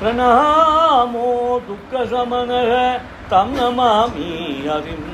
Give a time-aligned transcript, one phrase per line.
[0.00, 1.28] பிரணாமோ
[1.68, 4.30] துக்கசமனக தம் நமாமி
[4.68, 5.10] அறிம்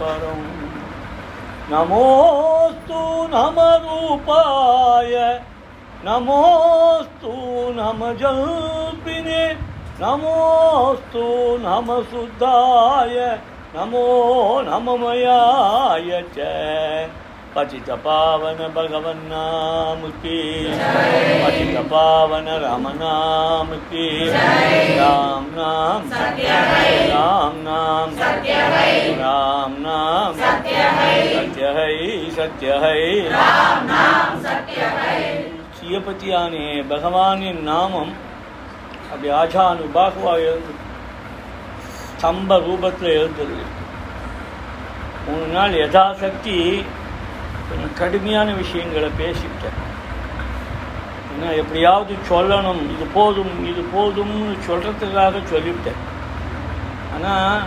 [0.00, 0.48] பரம்.
[1.70, 3.02] நமோஸ்து
[3.34, 5.12] நமரூபாய
[6.04, 7.34] நமோஸ்து
[7.80, 9.44] நமஜல்பினே.
[10.01, 11.23] नमोऽस्तु
[11.61, 13.15] नमशुद्धाय
[13.75, 14.03] नमो
[14.67, 16.47] नममयाय च
[17.55, 20.39] पतितपावन भगवन्नाम की
[21.43, 31.13] पतितपावन रामनाम की राम नाम सत्य है राम नाम सत्य है राम नाम सत्य है
[31.33, 32.97] सत्य है सत्य है
[33.29, 38.09] राम नाम सत्य है சிவபதியானே பகவானின் நாமம்
[39.12, 40.74] அப்படி ஆஜானு பாகுவா எழுந்து
[42.12, 43.56] ஸ்தம்ப ரூபத்தில் எழுந்தது
[45.26, 46.56] மூணு நாள் யதாசக்தி
[47.68, 49.78] கொஞ்சம் கடுமையான விஷயங்களை பேசிவிட்டேன்
[51.32, 56.02] ஏன்னா எப்படியாவது சொல்லணும் இது போதும் இது போதும்னு சொல்கிறதுக்காக சொல்லிவிட்டேன்
[57.14, 57.62] ஆனால்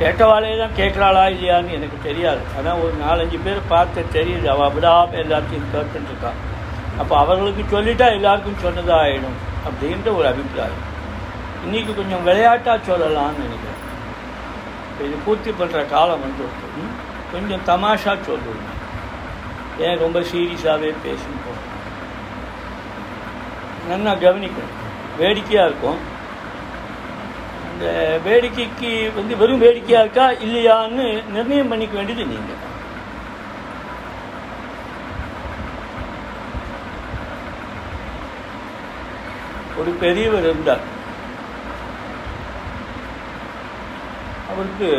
[0.00, 2.42] கேட்டவாளே தான் கேட்குறாளா இல்லையான்னு எனக்கு தெரியாது.
[2.58, 4.46] ஆனால் ஒரு நாலஞ்சு பேர் பார்த்து தெரியுது.
[4.54, 6.40] அவள் விடாமல் எல்லாத்தையும் கேட்டுருக்கான்
[7.00, 10.84] அப்போ அவர்களுக்கு சொல்லிட்டா எல்லாருக்கும் சொன்னதாக ஆகிடும் அப்படின்ற ஒரு அபிப்பிராயம்.
[11.66, 13.82] இன்னைக்கு கொஞ்சம் விளையாட்டாக சொல்லலாம்னு நினைக்கிறேன்.
[15.06, 16.44] இது பூர்த்தி பண்ணுற காலம் வந்து
[17.32, 18.74] கொஞ்சம் தமாஷா சொல்லுவேன்
[19.86, 21.72] ஏன் ரொம்ப சீரியஸாகவே பேசணும் போகிறோம்
[23.88, 24.76] நல்லா கவனிக்கணும்.
[25.22, 25.98] வேடிக்கையாக இருக்கும்.
[27.72, 27.86] இந்த
[28.26, 32.62] வேடிக்கைக்கு வந்து வெறும் வேடிக்கையாக இருக்கா இல்லையான்னு நிர்ணயம் பண்ணிக்க வேண்டியது நீங்கள்
[39.80, 40.84] ஒரு பெரியவர் இருந்தார்.
[44.50, 44.90] அவருக்கு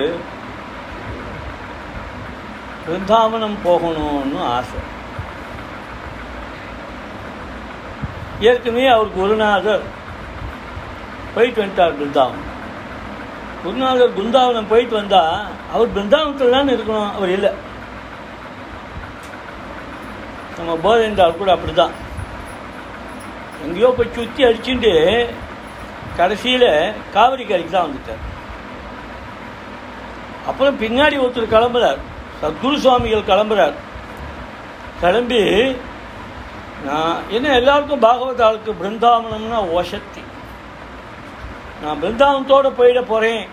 [2.88, 4.82] பிருந்தாவனம் போகணும்னு ஆசை.
[8.50, 9.86] ஏற்கனவே அவர் குருநாதர்
[11.36, 12.46] போயிட்டு வந்துட்டார் பிருந்தாவனம்
[13.64, 17.52] குருநாதர் பிருந்தாவனம் போயிட்டு வந்தால் அவர் பிருந்தாவனத்தில் தான் இருக்கணும் அவர் இல்லை.
[20.58, 21.96] நம்ம போதேந்தார் கூட அப்படிதான்.
[23.66, 24.94] எங்கேயோ போய் சுற்றி அடிச்சுட்டு
[26.20, 26.70] கடைசியில்
[27.16, 28.24] காவிரி கரைக்கு தான் வந்துட்டார்.
[30.50, 32.00] அப்புறம் பின்னாடி ஒருத்தர் கிளம்புறார்.
[32.42, 33.76] சத்குரு சுவாமிகள் கிளம்புறார்.
[35.04, 35.42] கிளம்பி
[36.88, 40.24] நான் என்ன எல்லாருக்கும் பாகவத ஆளுக்கு பிருந்தாவனம்னா ஓசக்தி
[41.82, 43.46] நான் பிருந்தாவனத்தோடு போயிட போகிறேன்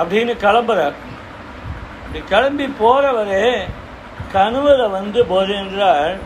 [0.00, 0.96] அப்படின்னு கிளம்புறார்.
[2.02, 3.46] அப்படி கிளம்பி போகிறவரே
[4.34, 6.16] கனவுல வந்து போதேன்றால்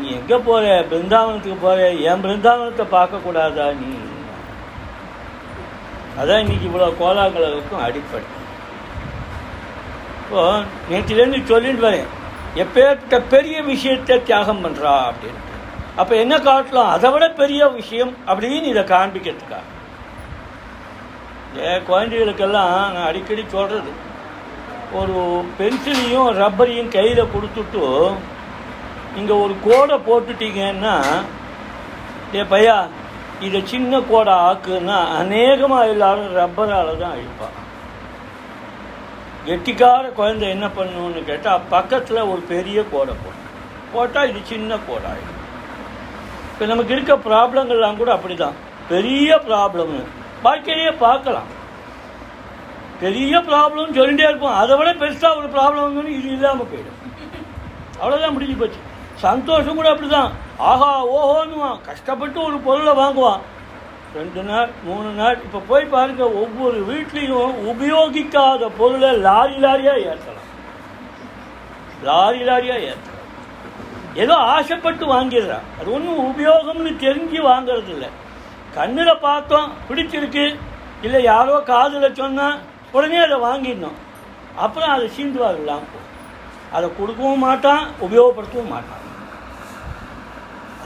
[0.00, 3.90] நீ எங்கே போகிற பிருந்தாவனத்துக்கு போகிற என் பிருந்தாவனத்தை பார்க்கக்கூடாதா நீ?
[6.20, 8.28] அதான் இன்னைக்கு இவ்வளோ கோலாகலவுக்கும் அடிப்படை.
[10.22, 10.40] இப்போ
[10.90, 12.08] நேற்றுலேருந்து சொல்லிட்டு வரேன்.
[12.62, 15.54] எப்பேற்பட்ட பெரிய விஷயத்தை தியாகம் பண்ணுறா அப்படின்ட்டு.
[15.96, 16.90] அப்போ என்ன காட்டலாம்?
[16.96, 19.60] அதை விட பெரிய விஷயம் அப்படின்னு இதை காண்பிக்கிறதுக்கா?
[21.50, 23.92] இந்த குழந்தைகளுக்கெல்லாம் நான் அடிக்கடி சொல்கிறது
[24.98, 25.16] ஒரு
[25.58, 27.82] பென்சிலையும் ரப்பரையும் கையில் கொடுத்துட்டு
[29.18, 30.94] இங்கே ஒரு கோடை போட்டுட்டீங்கன்னா
[32.38, 32.76] ஏ பையா
[33.46, 37.56] இதை சின்ன கோடை ஆக்குன்னா அநேகமாக எல்லாரும் ரப்பரால் தான் அழிப்பான்
[39.46, 43.44] கெட்டிக்கார குழந்தை என்ன பண்ணணும்னு கேட்டால் பக்கத்தில் ஒரு பெரிய கோடை போடும்
[43.92, 45.36] போட்டால் இது சின்ன கோடை ஆகிடும்
[46.52, 48.56] இப்போ நமக்கு இருக்க ப்ராப்ளங்கள்லாம் கூட அப்படி தான்
[48.92, 50.02] பெரிய ப்ராப்ளம்னு
[50.44, 51.48] வாழ்க்கையே பார்க்கலாம்.
[53.02, 54.58] பெரிய ப்ராப்ளம்னு சொல்லிகிட்டே இருப்போம்.
[54.60, 56.98] அதை விட பெருசாக ஒரு ப்ராப்ளம்னு இது இல்லாமல் போயிடும்.
[58.00, 58.80] அவ்வளோதான் முடிஞ்சு போச்சு.
[59.24, 60.32] சந்தோஷம் கூட அப்படிதான்.
[60.70, 61.78] ஆஹா ஓஹோன்னுவான்.
[61.88, 63.42] கஷ்டப்பட்டு ஒரு பொருளை வாங்குவான்.
[64.18, 70.48] ரெண்டு நாள் மூணு நாள் இப்போ போய் பாருங்க ஒவ்வொரு வீட்லேயும் உபயோகிக்காத பொருளை லாரி லாரியாக ஏற்றலாம்
[72.08, 73.26] லாரி லாரியாக ஏற்றலாம்
[74.22, 75.66] ஏதோ ஆசைப்பட்டு வாங்கிடுறான்.
[75.78, 78.10] அது ஒன்றும் உபயோகம்னு தெரிஞ்சு வாங்கிறது இல்லை
[78.76, 80.46] கண்ணில் பார்த்தோம் பிடிச்சிருக்கு.
[81.06, 82.58] இல்லை யாரோ காதில் சொன்னால்
[82.96, 83.98] உடனே அதை வாங்கிடணும்.
[84.64, 85.08] அப்புறம் அதை
[85.60, 86.06] இல்லாமல்
[86.76, 89.04] அதை கொடுக்கவும் மாட்டான் உபயோகப்படுத்தவும் மாட்டான்.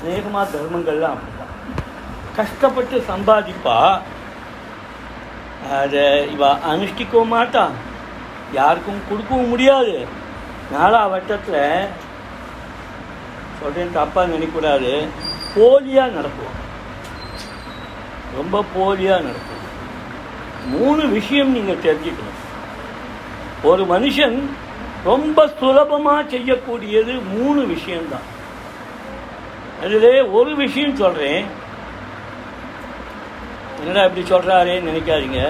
[0.02, 1.50] அநேகமாக தர்மங்கள்லாம் அப்படிதான்
[2.38, 3.76] கஷ்டப்பட்டு சம்பாதிப்பா.
[5.80, 6.04] அதை
[6.34, 7.74] இவ அனுஷ்டிக்கவும் மாட்டான்
[8.58, 9.94] யாருக்கும் கொடுக்கவும் முடியாது.
[10.72, 11.60] நாலா வட்டத்தில்
[13.60, 14.92] சொல்கிறேன் தப்பாக நினைக்கக்கூடாது.
[15.54, 16.58] போலியாக நடக்குவோம்
[18.38, 19.62] ரொம்ப போலியாக நடக்கும்
[20.74, 22.42] மூணு விஷயம் நீங்கள் தெரிஞ்சுக்கணும்.
[23.70, 24.38] ஒரு மனுஷன்
[25.10, 28.28] ரொம்ப சுலபமாக செய்யக்கூடியது மூணு விஷயம்தான்.
[29.82, 31.44] அதில் ஒரு விஷயம் சொல்கிறேன்
[33.80, 35.40] என்னடா இப்படி சொல்கிறாரேன்னு நினைக்காதீங்க.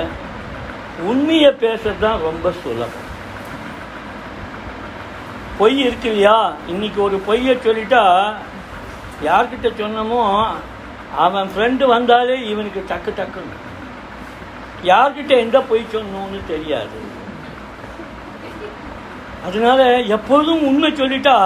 [1.11, 3.09] உண்மையை பேசுறது தான் ரொம்ப சுலபம்.
[5.59, 6.53] பொய் இருக்கு இல்லையா?
[6.67, 8.03] இன்னைக்கு ஒரு பொய்யை சொல்லிட்டா
[9.29, 10.23] யார்கிட்ட சொன்னமோ
[11.17, 13.59] அவன் ஃப்ரெண்டு வந்தாலே இவனுக்கு டக்கு டக்குன்னு.
[14.83, 16.99] யார்கிட்ட எந்த பொய் சொன்னோன்னு தெரியாது.
[19.47, 21.37] அதனால எப்பொழுதும் உண்மை சொல்லிட்டா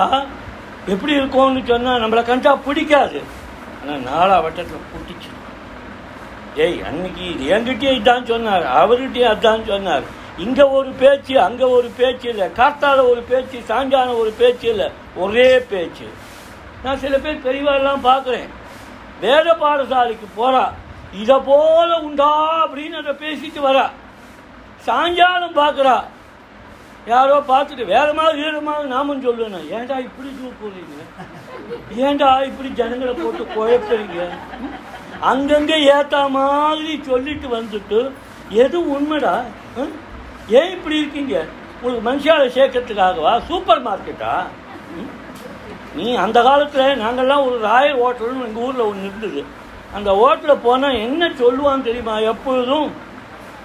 [0.92, 3.18] எப்படி இருக்கும்னு சொன்னால் நம்மளை கண்டா பிடிக்காது.
[3.80, 5.30] ஆனால் நாலா வட்டத்தில் பிடிச்சி.
[6.64, 10.06] ஏய் அன்னைக்கு என்கிட்டயும் இதான் சொன்னார் அவர்கிட்டயும் அதான் சொன்னார்.
[10.44, 12.46] இங்கே ஒரு பேச்சு அங்கே ஒரு பேச்சு இல்லை.
[12.60, 14.88] காத்தால ஒரு பேச்சு சாயங்கால ஒரு பேச்சு இல்லை.
[15.24, 16.06] ஒரே பேச்சு.
[16.84, 18.48] நான் சில பேர் பெரியவாரெல்லாம் பார்க்குறேன்.
[19.20, 20.64] வேத பாடசாலைக்கு போகிறா
[21.22, 22.32] இதை போல உண்டா
[22.64, 23.86] அப்படின்னு அதை பேசிட்டு வரா.
[24.88, 25.96] சாயங்காலம் பார்க்குறா.
[27.06, 29.66] யாரோ பார்த்துட்டு வேகமாக வீரமாக நாமும் சொல்லுவேன்.
[29.76, 30.28] ஏன்டா இப்படி
[30.62, 30.96] போறீங்க?
[32.06, 34.18] ஏன்டா இப்படி ஜனங்களை போட்டு குழப்பறீங்க?
[35.20, 38.12] அங்கங்கே ஏற்ற மாதிரி சொல்லிட்டு வந்துட்டு
[38.50, 39.44] எது உண்மைடா?
[39.76, 39.92] ம்?
[40.48, 41.36] ஏன் இப்படி இருக்கீங்க?
[41.76, 43.40] உங்களுக்கு மனுஷால சேர்க்கறதுக்காகவா?
[43.48, 44.46] சூப்பர் மார்க்கெட்டா?
[44.96, 45.08] ம்?
[45.94, 49.44] நீ அந்த காலத்தில் நாங்கள்லாம் ஒரு ராயல் ஹோட்டல்னு எங்கள் ஊரில் ஒன்று இருந்தது.
[49.94, 52.18] அந்த ஹோட்டலில் போனால் என்ன சொல்லுவான்னு தெரியுமா?
[52.18, 52.88] எப்பொழுதும்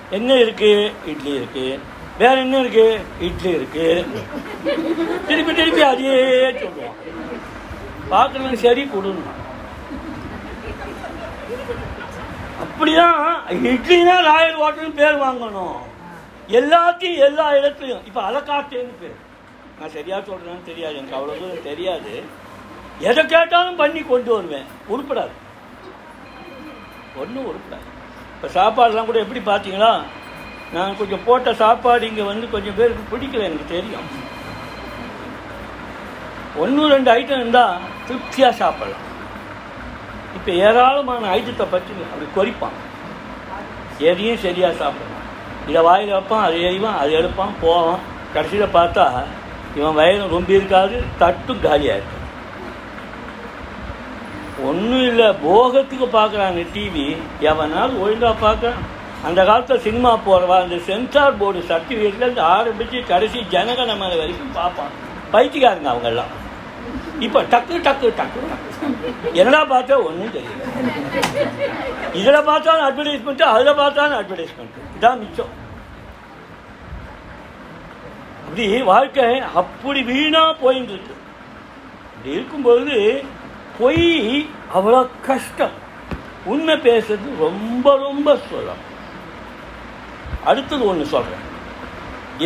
[0.09, 1.79] என்ன இருக்குது இட்லி இருக்குது
[2.19, 2.85] வேற என்ன இருக்கு?
[3.27, 3.85] இட்லி இருக்கு.
[5.27, 6.17] திருப்பி திருப்பி அதையே
[6.61, 6.97] சொல்லுவோம்.
[8.11, 9.29] பார்க்கறவங்க சரி கொடுங்க.
[12.63, 13.19] அப்படிதான்
[13.71, 15.79] இட்லினா ராயல் ஹோட்டல்னு பேர் வாங்கணும்.
[16.59, 18.05] எல்லாத்தையும் எல்லா இடத்துலையும்.
[18.09, 19.19] இப்போ அலக்காட்டேன்னு பேர்.
[19.79, 22.13] நான் சரியாக சொல்கிறேன்னு தெரியாது எனக்கு அவ்வளோ தூரம் தெரியாது.
[23.09, 24.67] எதை கேட்டாலும் பண்ணி கொண்டு வருவேன்.
[24.93, 25.35] உருப்படாது.
[27.21, 27.87] ஒன்றும் உருப்படாது.
[28.35, 29.93] இப்போ சாப்பாடுலாம் கூட எப்படி பார்த்தீங்களா?
[30.75, 34.09] நான் கொஞ்சம் போட்ட சாப்பாடு இங்கே வந்து கொஞ்சம் பேருக்கு பிடிக்கல எனக்கு தெரியும்.
[36.61, 39.07] ஒன்று ரெண்டு ஐட்டம் இருந்தால் திருப்தியாக சாப்பிடலாம்.
[40.37, 42.77] இப்போ ஏராளமான ஐட்டத்தை பற்றி அப்படி குறிப்பான்.
[44.09, 45.27] எதையும் சரியாக சாப்பிடலாம்
[45.69, 48.01] இதை வாயில் வைப்பான் அதை எறிவான் அதை எடுப்பான் போவான்.
[48.35, 49.05] கடைசியில் பார்த்தா
[49.77, 52.17] இவன் வயலும் ரொம்ப இருக்காது தட்டும் காலியாக இருக்கும்
[54.69, 57.05] ஒன்றும் இல்லை போகத்துக்கு பார்க்குறாங்க டிவி
[57.51, 58.81] எவனாலும் ஒழுங்காக பார்க்குறான்.
[59.27, 64.93] அந்த காலத்தில் சினிமா போகிறவா அந்த சென்சார் போர்டு சர்டிஃபிகேட்லேருந்து ஆரம்பித்து கடைசி ஜனகணமன வரைக்கும் பார்ப்பான்
[65.33, 66.31] பைத்தியக்காரங்க அவங்கெல்லாம்.
[67.25, 68.39] இப்போ டக்கு டக்கு டக்கு
[69.39, 70.61] என்னடா பார்த்தா ஒன்றும் தெரியல.
[72.19, 75.53] இதில் பார்த்தாலும் அட்வர்டைஸ்மெண்ட்டு அதில் பார்த்தாலும் அட்வர்டைஸ்மெண்ட்டு இதான் மிச்சம்.
[78.45, 79.27] அப்படி வாழ்க்கை
[79.61, 81.15] அப்படி வீணாக போயின்னு இருக்கு
[82.15, 82.97] அப்படி
[83.79, 84.07] பொய்
[84.77, 85.77] அவ்வளோ கஷ்டம்.
[86.51, 88.81] உண்மை பேசுறது ரொம்ப ரொம்ப சுலம்
[90.45, 91.47] அடுத்தது ஒன்று சொல்கிறேன்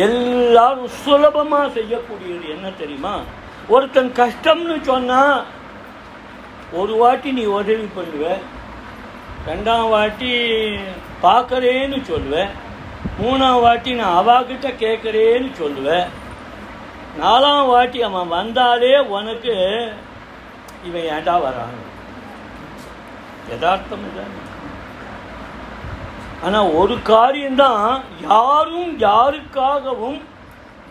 [0.06, 3.14] எல்லாரும் சுலபமாக செய்யக்கூடியது என்ன தெரியுமா?
[3.68, 5.20] ஒருத்தன் கஷ்டம்னு சொன்னா
[6.72, 8.24] ஒரு வாட்டி நீ உதவி பண்ணுவ
[9.46, 10.30] ரெண்டாம் வாட்டி
[11.22, 12.52] பார்க்கறேன்னு சொல்லுவேன்
[13.20, 16.08] மூணாம் வாட்டி நான் அவாகிட்ட கேட்குறேன்னு சொல்லுவேன்
[17.18, 19.54] நாலாம் வாட்டி அவன் வந்தாலே உனக்கு
[20.84, 21.76] இவன் ஏன்டா வரான்?
[23.50, 24.24] யதார்த்தம் இல்லை.
[26.46, 27.84] ஆனால் ஒரு காரியம்தான்
[28.30, 30.18] யாரும் யாருக்காகவும்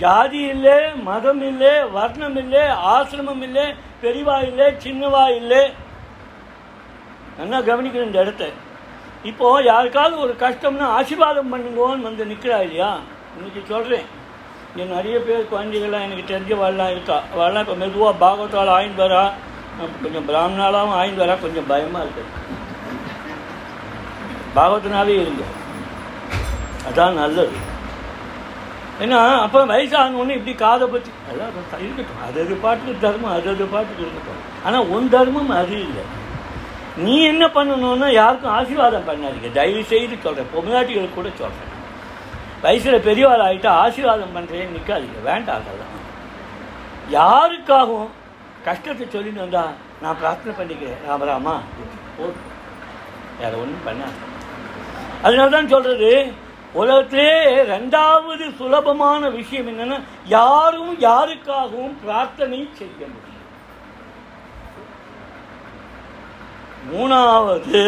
[0.03, 3.65] ஜாதி இல்லை மதம் இல்லை வர்ணம் இல்லை ஆசிரமம் இல்லை
[4.01, 5.61] பெரியவா இல்லை சின்னவா இல்லை
[7.37, 8.43] நல்லா கவனிக்கணும் இந்த இடத்த.
[9.29, 12.91] இப்போ யாருக்காவது ஒரு கஷ்டம்னா ஆசீர்வாதம் பண்ணுங்கன்னு வந்து நிற்கிறா இல்லையா?
[13.37, 14.05] இன்னைக்கு சொல்கிறேன்
[14.69, 17.17] இங்கே நிறைய பேர் குழந்தைகள்லாம் எனக்கு தெரிஞ்சவாள்லாம் இருக்கா.
[17.39, 19.23] வரலாம் இப்போ மெதுவாக பாகவத்தால் ஆயின்னு வரா.
[20.03, 21.37] கொஞ்சம் பிராமணாலாவும் ஆயின்னு வரா.
[21.45, 22.31] கொஞ்சம் பயமாக இருக்குது
[24.57, 25.43] பாகவதனாவே இருங்க.
[26.89, 27.57] அதான் நல்லது.
[29.03, 31.49] ஏன்னா அப்போ வயசானவொன்னே இப்படி காதை பற்றி எல்லாம்
[31.85, 32.21] இருக்கட்டும்.
[32.27, 34.43] அது அது பாட்டுக்கு தர்மம் அது அது பாட்டுக்கு இருக்கட்டும்.
[34.65, 36.03] ஆனால் உன் தர்மம் அது இல்லை.
[37.05, 39.49] நீ என்ன பண்ணணும்னா யாருக்கும் ஆசீர்வாதம் பண்ணாதீங்க.
[39.57, 41.73] தயவு செய்து சொல்கிறேன் பொம்னாட்டிகளுக்கு கூட சொல்கிறேன்
[42.65, 45.97] வயசில் பெரியவாள் ஆகிட்டா ஆசீர்வாதம் பண்ணுறேன்னு நிற்காதீங்க வேண்டாம் அதெல்லாம்
[47.17, 48.13] யாருக்காகவும்
[48.67, 49.63] கஷ்டத்தை சொல்லிட்டு வந்தா
[50.03, 51.03] நான் பிரார்த்தனை பண்ணிக்கிறேன்.
[51.09, 51.55] ராமராமா
[52.17, 52.47] போதும்.
[53.41, 54.17] வேற ஒன்றும் பண்ணாது
[55.25, 56.09] அதனால தான் சொல்கிறது
[56.73, 57.29] உலகத்திலே
[57.73, 63.21] ரெண்டாவது சுலபமான விஷயம் என்னென்னா யாரும் யாருக்காகவும் பிரார்த்தனை செய்ய முடியும்.
[66.91, 67.81] மூணாவது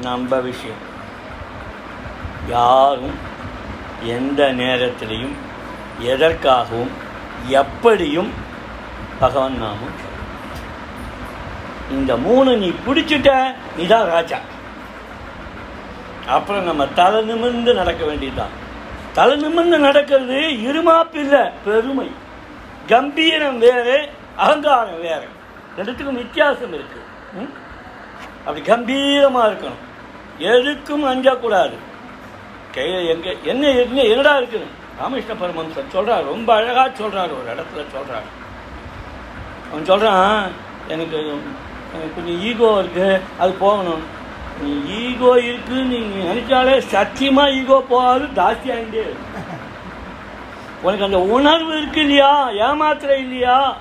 [0.00, 0.82] நம்ம விஷயம்.
[2.48, 3.16] யாரும்
[4.16, 5.36] எந்த நேரத்திலையும்
[6.12, 6.92] எதற்காகவும்
[7.60, 8.30] எப்படியும்
[9.18, 9.96] பகவன் நாமம்
[11.90, 14.38] இந்த மூணு நீ பிடிச்சிட்ட நீதான் ராஜா.
[16.28, 18.66] அப்புறம் நம்ம தலை நிமிர்ந்து நடக்க வேண்டியதுதான்.
[19.12, 22.10] தலை நிமிர்ந்து நடக்கிறது இருமாப்பில்லை பெருமை.
[22.86, 25.28] கம்பீரம் வேறு அகங்காரம் வேறு.
[25.76, 27.00] ரெண்டுத்துக்கும் வித்தியாசம் இருக்கு.
[27.32, 27.52] ம்?
[28.38, 29.86] அப்படி கம்பீரமாக இருக்கணும்.
[30.38, 31.74] எதுக்கும் அஞ்சக்கூடாது.
[32.72, 34.66] கையில் எங்கே என்ன என்ன என்னடா இருக்குன்னு.
[34.98, 38.22] ராமகிருஷ்ண பரமஹம்சர் சொல்கிறார் ரொம்ப அழகாக சொல்கிறார் ஒரு இடத்துல சொல்கிறார்
[39.70, 40.50] அவன் சொல்கிறான்
[40.88, 41.40] எனக்கு
[41.92, 44.04] கொஞ்சம் ஈகோ இருக்கு அது போகணும்.
[44.60, 49.04] நீ ஈகோ இருக்குன்னு நீ நினைச்சாலே சத்தியமா ஈகோ போகாது ஜாஸ்தியாகிட்டே
[50.82, 52.32] உனக்கு அந்த உணர்வு இருக்கு இல்லையா?
[52.66, 53.76] ஏமாத்திர இல்லையா?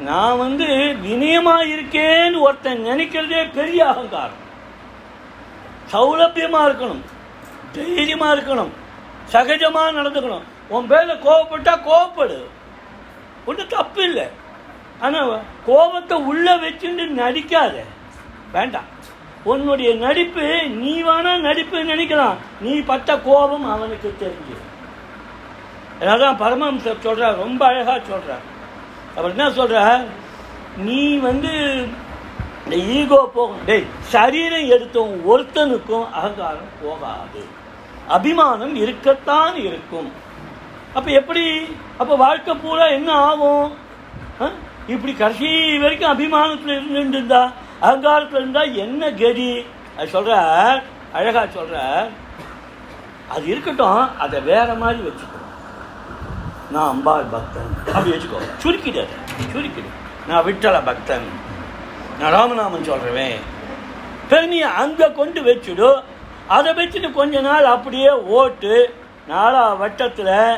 [0.00, 0.66] நான் வந்து
[1.04, 4.42] வினயமா இருக்கேன்னு ஒருத்தன் நினைக்கிறதே பெரிய அகங்காரம்.
[5.92, 7.02] சௌலபியமா இருக்கணும்
[7.76, 8.72] தைரியமா இருக்கணும்
[9.32, 10.46] சகஜமா நடந்துக்கணும்.
[10.68, 12.38] உன் பேர்ல கோவப்பட்டா கோவப்படு.
[13.44, 14.26] ஒன்றும் தப்பு இல்லை.
[15.00, 17.84] ஆனால் கோபத்தை உள்ளே வச்சுட்டு நடிக்காத.
[18.52, 18.88] வேண்டாம்.
[19.42, 22.36] உன்னுடைய நடிப்பு நீ வேணா நடிப்பு நினைக்கலாம்.
[22.60, 24.56] நீ பட்ட கோபம் அவனுக்கு தெரிஞ்சு
[26.00, 28.44] அதான் பரமஹம்சர் சொல்கிறார் ரொம்ப அழகாக சொல்கிறார்
[29.16, 30.04] அவர் என்ன சொல்கிறார்
[30.76, 31.52] நீ வந்து
[32.64, 33.64] இந்த ஈகோ போகும்.
[33.64, 37.46] டேய் சரீரம் எடுத்தவன் ஒருத்தனுக்கும் அகங்காரம் போகாது.
[38.08, 40.12] அபிமானம் இருக்கத்தான் இருக்கும்.
[40.94, 41.66] அப்போ எப்படி?
[41.96, 43.76] அப்போ வாழ்க்கை பூரா என்ன ஆகும்?
[44.40, 44.50] ஆ?
[44.88, 49.64] இப்படி கடைசி வரைக்கும் அபிமானத்தில் இருந்துருந்தா அகங்காரத்தில் இருந்தால் என்ன கதி?
[49.98, 50.36] அது சொல்கிற
[51.12, 52.08] அழகாக சொல்கிற
[53.28, 55.40] அது இருக்கட்டும் அதை வேற மாதிரி வச்சுக்கோ.
[56.70, 57.76] நான் அம்பாள் பக்தன்.
[57.86, 58.40] அப்படி வச்சுக்கோ.
[58.62, 59.06] சுருக்கிடு
[59.52, 59.90] சுருக்கிடு.
[60.28, 61.26] நான் விட்டல பக்தன்.
[62.20, 63.38] நான் ராமநாமன் சொல்றேன்
[64.28, 66.02] பெருமையை அங்கே கொண்டு வச்சுடு.
[66.46, 68.94] அதை வச்சுட்டு கொஞ்ச நாள் அப்படியே ஓட்டு.
[69.28, 70.56] நாலா வட்டத்தில்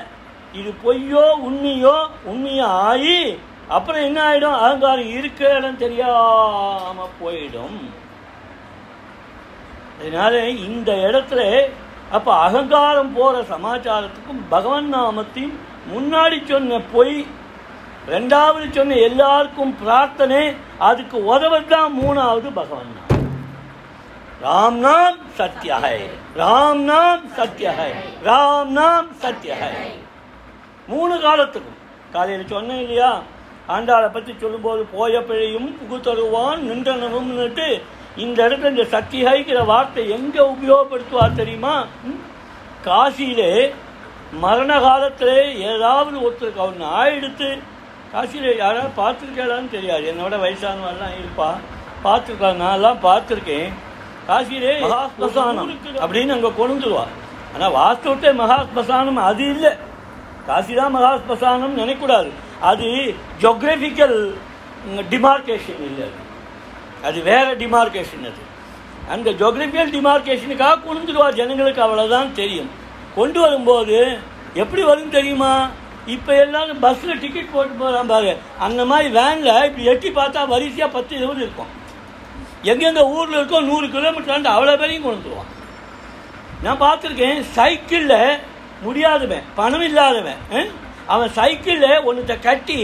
[0.52, 1.96] இது பொய்யோ உண்மையோ
[2.30, 7.80] உண்மையோ ஆகி அப்புறம் என்ன ஆகிடும் அகங்காரம் இருக்கிற இடம் தெரியாம போயிடும்.
[10.00, 11.42] அதனால இந்த இடத்துல
[12.10, 15.56] அப்போ அகங்காரம் போகிற சமாச்சாரத்துக்கும் பகவன் நாமத்தையும்
[15.92, 17.26] முன்னாடி சொன்ன பொய்
[18.08, 20.42] ரெண்டாவது சொன்ன எல்லாருக்கும் பிரார்த்தனை
[20.78, 23.16] அதுக்கு உதவதான் மூணாவது பகவான் நாம்
[24.42, 25.98] ராம் நாம் சத்யஹை
[26.36, 27.72] ராம் நாம் சத்ய
[28.24, 29.56] ராம் நாம் சத்ய
[30.86, 31.80] மூணு காலத்துக்கும்.
[32.12, 33.10] காலையில் சொன்னேன் இல்லையா?
[33.74, 37.66] ஆண்டாளை பற்றி சொல்லும்போது போய பிழையும் புகுத்தருவான் நின்றனவும்னுட்டு
[38.24, 41.74] இந்த இடத்துல இந்த சத்தியகிற வார்த்தை எங்கே உபயோகப்படுத்துவார் தெரியுமா?
[42.86, 43.52] காசியிலே
[44.44, 45.36] மரண காலத்திலே
[45.72, 47.48] ஏதாவது ஒருத்தருக்கு அவன் ஆயிடுத்து
[48.12, 50.04] காசியில யாராவது பார்த்துருக்கேடான்னு தெரியாது.
[50.12, 51.50] என்னோட வயசானவெல்லாம் இருப்பா.
[52.04, 53.70] பார்த்துருக்கா நான்லாம் பார்த்துருக்கேன்.
[54.28, 55.70] காசியிலே மகாஸ்மசானம்
[56.02, 57.04] அப்படின்னு அங்கே கொண்டுருவா.
[57.54, 59.72] ஆனால் வாஸ்தவத்தை மகாஸ்மசானம் அது இல்லை.
[60.48, 62.30] காசி தான் மகாஸ்மசானம் நினைக்கூடாது
[62.60, 64.36] அது ஜோக்ரபிக்கல்
[65.12, 66.18] டிமார்கேஷன் இல்லை அது.
[67.02, 68.42] அது வேறு டிமார்கேஷன் அது.
[69.08, 72.70] அந்த ஜோக்ரபிக்கல் டிமார்கேஷனுக்காக கொண்டுருவா ஜனங்களுக்கு அவ்வளோதான் தெரியும்.
[73.14, 74.18] கொண்டு வரும்போது
[74.54, 75.68] எப்படி வரும் தெரியுமா?
[76.06, 78.36] இப்போ எல்லாரும் பஸ்ஸில் டிக்கெட் போட்டு போகிறான் பாரு.
[78.58, 81.72] அந்த மாதிரி வேனில் இப்படி எட்டி பார்த்தா வரிசையாக பத்து இருபது இருக்கும்.
[82.62, 85.50] எங்கெந்த ஊரில் இருக்கோ நூறு கிலோமீட்டர் அவ்வளோ பேரையும் கொண்டுருவான்
[86.62, 88.40] நான் பார்த்துருக்கேன் சைக்கிளில்
[88.82, 90.40] முடியாதவன் பணம் இல்லாதவன்
[91.08, 92.78] அவன் சைக்கிளில் ஒன்றத்தை கட்டி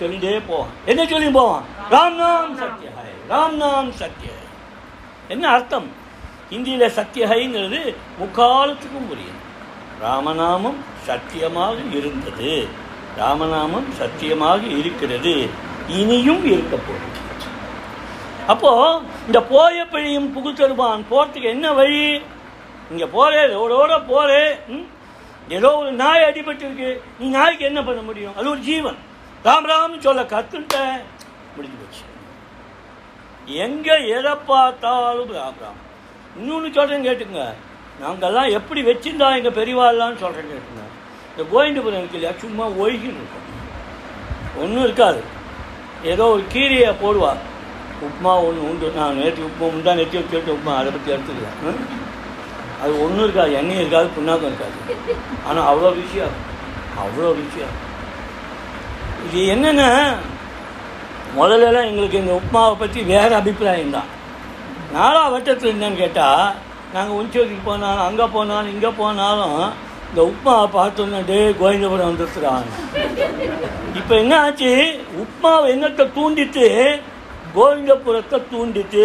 [0.00, 0.70] சொல்லிட்டே போவான்.
[0.86, 1.64] என்ன சொல்லி போவான்?
[1.90, 4.46] ராம் நாம் சத்யஹாய் ராம் நாம் சத்யஹாய்
[5.28, 5.88] என்ன அர்த்தம்?
[6.50, 7.80] ஹிந்தியில் சத்யஹைங்கிறது
[8.20, 9.40] முக்காலத்துக்கும் புரியும்.
[10.00, 12.52] ராமநாமம் சத்தியமாக இருந்தது.
[13.16, 15.34] ராமநாமம் சத்தியமாக இருக்கிறது.
[15.88, 17.08] இனியும் இருக்க போகுது
[18.46, 18.86] அப்போது
[19.26, 22.00] இந்த போய பிழையும் புகுத்தருவான் போகிறதுக்கு என்ன வழி?
[22.90, 24.86] இங்கே போகிறே ரோடோட போகிறேன் ம்?
[25.56, 28.36] ஏதோ ஒரு நாய் அடிபட்டு இருக்கு நீ நாய்க்கு என்ன பண்ண முடியும்?
[28.38, 28.98] அது ஒரு ஜீவன்.
[29.44, 30.76] ராம் ராம் சொல்ல கத்துட்ட
[31.54, 32.04] முடிஞ்சு போச்சு.
[33.64, 35.80] எங்க எதை பார்த்தாலும் ராம் ராம்.
[36.38, 37.42] இன்னொன்று சொல்கிறேன் கேட்டுங்க
[38.02, 40.84] நாங்கெல்லாம் எப்படி வச்சிருந்தா எங்கள் பெரியவாள்லாம் சொல்கிறேன் கேட்டுங்க
[41.30, 42.34] இந்த கோவிந்தபுரம் இருக்கு இல்லையா?
[42.44, 43.46] சும்மா ஒழுகின்னு இருக்கும்.
[44.62, 45.20] ஒன்றும் இருக்காது.
[46.12, 47.32] ஏதோ ஒரு கீரையை போடுவா.
[48.06, 48.92] உப்புமா ஒன்று உண்டு.
[48.98, 50.74] நான் நேற்று உப்புமா உண்டா நெற்றி வச்சு உப்புமா.
[50.80, 51.80] அதை பற்றி எடுத்துக்கலாம்
[52.82, 54.78] அது ஒன்றும் இருக்காது எண்ணெயும் இருக்காது புண்ணாக்கம் இருக்காது.
[55.48, 56.38] ஆனால் அவ்வளோ ருசியாக
[57.04, 57.76] அவ்வளோ ருசியாக
[59.26, 59.82] இது என்னென்ன
[61.36, 64.08] முதல்லலாம் எங்களுக்கு இந்த உப்புமாவை பற்றி வேறு அபிப்பிராயம் தான்.
[64.94, 66.46] நாலா வட்டத்தில் என்னன்னு கேட்டால்
[66.94, 69.58] நாங்கள் உஞ்சோதிக்கு போனாலும் அங்கே போனாலும் இங்கே போனாலும்
[70.08, 72.70] இந்த உப்புமாவை பார்த்தோன்னா டே கோவிந்தபுரம் வந்துருக்குறாங்க
[74.00, 74.70] இப்போ என்ன ஆச்சு?
[75.22, 76.66] உப்மாவை என்னத்தை தூண்டிட்டு
[77.56, 79.04] கோவிந்தபுரத்தை தூண்டிட்டு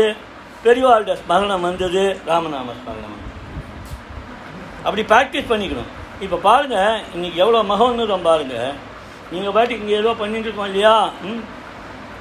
[0.65, 3.24] பெரியவாள்கிட்ட ஸ்மரணம் வந்தது ராமநாம ஸ்மரணம் வந்தது.
[4.85, 5.91] அப்படி ப்ராக்டிஸ் பண்ணிக்கணும்.
[6.25, 6.77] இப்போ பாருங்க
[7.15, 8.57] இன்னைக்கு எவ்வளோ மகோன்னதம் பாருங்க.
[9.31, 10.95] நீங்கள் பாட்டுக்கு இங்கே ஏதோ பண்ணிட்டு இருக்கோம் இல்லையா?
[11.29, 11.41] ம்?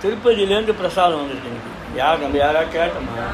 [0.02, 1.70] திருப்பதியிலேருந்து பிரசாதம் வந்துருக்கு இன்னைக்கு.
[2.00, 3.26] யார் நம்ம யாராவது கேட்டோமா?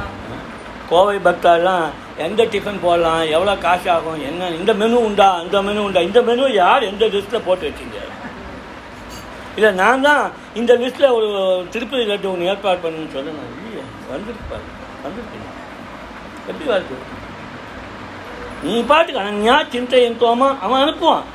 [0.90, 1.84] கோவை பக்தாலாம்
[2.26, 6.00] எந்த டிஃபன் போடலாம் எவ்வளோ காசு ஆகும் என்ன இந்த மெனு உண்டா அந்த மெனு உண்டா?
[6.08, 8.00] இந்த மெனு யார் எந்த லிஸ்ட்டில் போட்டு வச்சிங்க?
[9.56, 10.24] இல்லை நான் தான்
[10.60, 11.28] இந்த லிஸ்ட்டில் ஒரு
[11.72, 13.82] திருப்பதி லட்டு ஒன்று ஏற்பாடு பண்ணுன்னு சொல்லணும் இல்லையே
[14.12, 14.66] வந்துருப்பாரு
[15.04, 15.48] வந்துருக்கீங்க
[16.48, 16.96] எப்படி வருது
[18.64, 21.26] நீ பாட்டுக்கு அனன்யா சிந்தையன் தோமா அவன் அனுப்புவான்.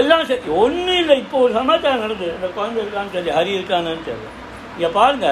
[0.00, 0.50] எல்லாம் சரி.
[0.62, 1.14] ஒன்றும் இல்லை.
[1.22, 2.32] இப்போ ஒரு சமாச்சாரம் நடந்தது.
[2.36, 4.28] இந்த குழந்தை இருக்கான்னு தெரியல ஹரி இருக்கான்னு தெரியல.
[4.74, 5.28] இங்கே பாருங்க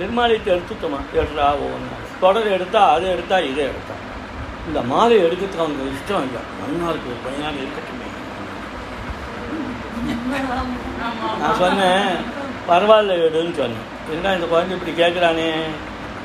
[0.00, 1.00] நிர்மாலயத்தை எடுத்துட்டோமா?
[1.20, 3.94] எடுறா ஒன்று தொடர் எடுத்தா அதை எடுத்தா இதை எடுத்தா.
[4.68, 6.42] இந்த மாலை எடுக்கிறதுக்கு அவங்க இஷ்டம் இல்லை.
[6.62, 8.08] நல்லா இருக்கு ஒரு பையனாக இருக்கட்டுமே.
[11.42, 12.08] நான் சொன்னேன்
[12.68, 13.86] பரவாயில்ல எடுன்னு சொன்னேன்.
[14.14, 15.48] என்ன இந்த குழந்தை இப்படி கேட்குறானே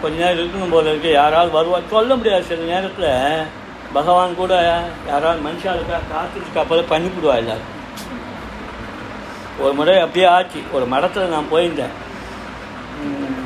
[0.03, 1.11] கொஞ்ச நேரம் இருக்கணும் போல இருக்கு.
[1.21, 1.79] யாராவது வருவா?
[1.95, 2.49] சொல்ல முடியாது.
[2.51, 3.11] சில நேரத்தில்
[3.95, 4.53] பகவான் கூட
[5.11, 7.71] யாராவது மனுஷாளுக்காக காத்துருக்கா போல பண்ணிவிடுவா எல்லாரும்.
[9.63, 10.59] ஒரு முறை அப்படியே ஆச்சு.
[10.75, 11.95] ஒரு மடத்தில் நான் போயிருந்தேன்.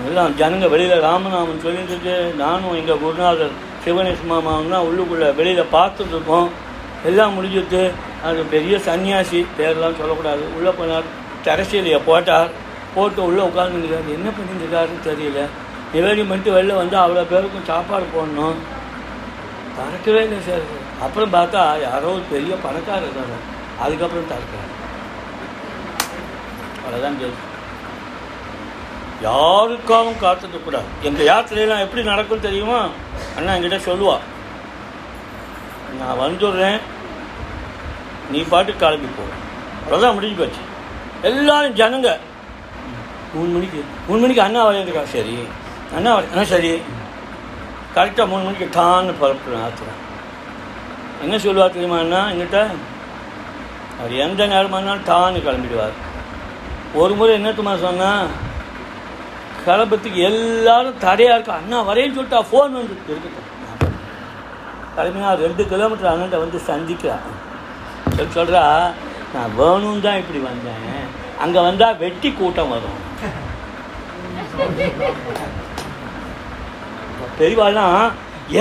[0.08, 3.56] எல்லாம் ஜனங்க வெளியில் ராமநாமன் சொல்லிட்டு நானும் எங்கள் குருநாதர்
[3.86, 6.50] சிவனேஷ் மாமாவும் தான் உள்ளுக்குள்ளே வெளியில் பார்த்துட்ருக்கோம்
[7.10, 7.82] எல்லாம் முடிஞ்சுட்டு
[8.28, 10.44] அது பெரிய சன்னியாசி பேர்லாம் சொல்லக்கூடாது.
[10.58, 11.12] உள்ளே போனார்
[11.48, 12.50] தரசியலையை போட்டார்.
[12.96, 15.42] போட்டு உள்ளே உட்காந்துருக்காரு என்ன பண்ணிட்டு இருக்காருன்னு தெரியல.
[15.94, 18.58] நிவேதி பண்ணிட்டு வெளில வந்து அவ்வளோ பேருக்கும் சாப்பாடு போடணும்.
[19.78, 20.66] திறக்கவே இல்லை சார்?
[21.02, 23.36] அப்புறம் பார்த்தா யாரோ ஒரு பெரிய பணக்காரர் இருக்காரு.
[23.80, 24.72] அதுக்கப்புறம் திறக்கிறார்
[26.84, 27.44] அவ்வளோதான் கேள்வி.
[29.24, 30.84] யாருக்காகவும் காத்துக்க கூடாது.
[31.02, 32.88] எங்கள் யாத்திரையெல்லாம் எப்படி நடக்கும் தெரியுமா?
[33.38, 34.18] அண்ணா என்கிட்ட சொல்லுவா.
[36.00, 36.80] நான் வந்துடுறேன்
[38.32, 39.24] நீ பாட்டுக்கு கிளம்பி போ.
[39.86, 40.64] அவ்வளோதான் முடிஞ்சு போச்சு.
[41.22, 42.18] எல்லாரும் ஜனங்க.
[43.34, 43.84] மூணு மணிக்கு.
[44.08, 45.48] மூணு மணிக்கு அண்ணா வரையிருக்கா சரி.
[45.96, 46.82] அண்ணா வர ஆ சரி.
[47.96, 50.02] கரெக்டாக மூணு மணிக்கு டான்னு பரப்புறேன் ஆத்துறேன்
[51.24, 52.22] என்ன சொல்லுவார் தெரியுமா அண்ணா?
[52.32, 52.60] என்கிட்ட
[54.00, 55.96] அவர் எந்த நேரமாக இருந்தாலும் டான்னு கிளம்பிடுவார்.
[57.02, 58.28] ஒரு முறை என்னத்துமா சொன்னால்
[59.66, 61.56] கிளம்புறதுக்கு எல்லாரும் தடையாக இருக்கா?
[61.62, 63.42] அண்ணா வரேன்னு சொல்லிட்டா ஃபோன் வந்து இருக்கட்டும்.
[64.98, 67.26] கிளம்பினா ரெண்டு கிலோமீட்டர் அண்ணன் வந்து சந்திக்கிறான்
[68.18, 68.64] சொல்லி சொல்கிறா
[69.34, 70.86] நான் வேணும் தான் இப்படி வந்தேன்.
[71.44, 73.00] அங்கே வந்தால் வெட்டி கூட்டம் வரும்.
[77.40, 78.12] பெரியவாள்லாம்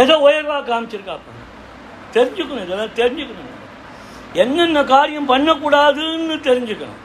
[0.01, 1.29] எதை உயர்வாக காமிச்சிருக்காப்ப.
[2.15, 3.51] தெரிஞ்சுக்கணும் இதெல்லாம் தெரிஞ்சுக்கணும்.
[4.43, 7.01] என்னென்ன காரியம் பண்ணக்கூடாதுன்னு தெரிஞ்சுக்கணும்.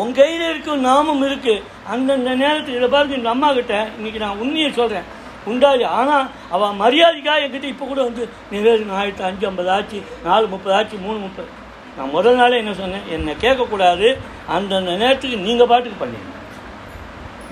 [0.00, 1.62] உன் கையில் இருக்கும் நாமம் இருக்குது
[1.92, 5.08] அந்தந்த நேரத்தில் இதை பாருங்க இந்த அம்மா கிட்ட இன்னைக்கு நான் உண்மையை சொல்கிறேன்
[5.50, 10.74] உண்டாது ஆனால் அவள் மரியாதைக்காக என்கிட்ட இப்போ கூட வந்து நிவேதனம் ஆயிரத்து அஞ்சு ஐம்பது ஆச்சு நாலு முப்பது
[10.78, 11.50] ஆச்சு மூணு முப்பது.
[11.96, 13.04] நான் முதல் நாளே என்ன சொன்னேன்?
[13.16, 14.08] என்னை கேட்கக்கூடாது.
[14.56, 16.32] அந்தந்த நேரத்துக்கு நீங்கள் பாட்டுக்கு பண்ணிடுங்க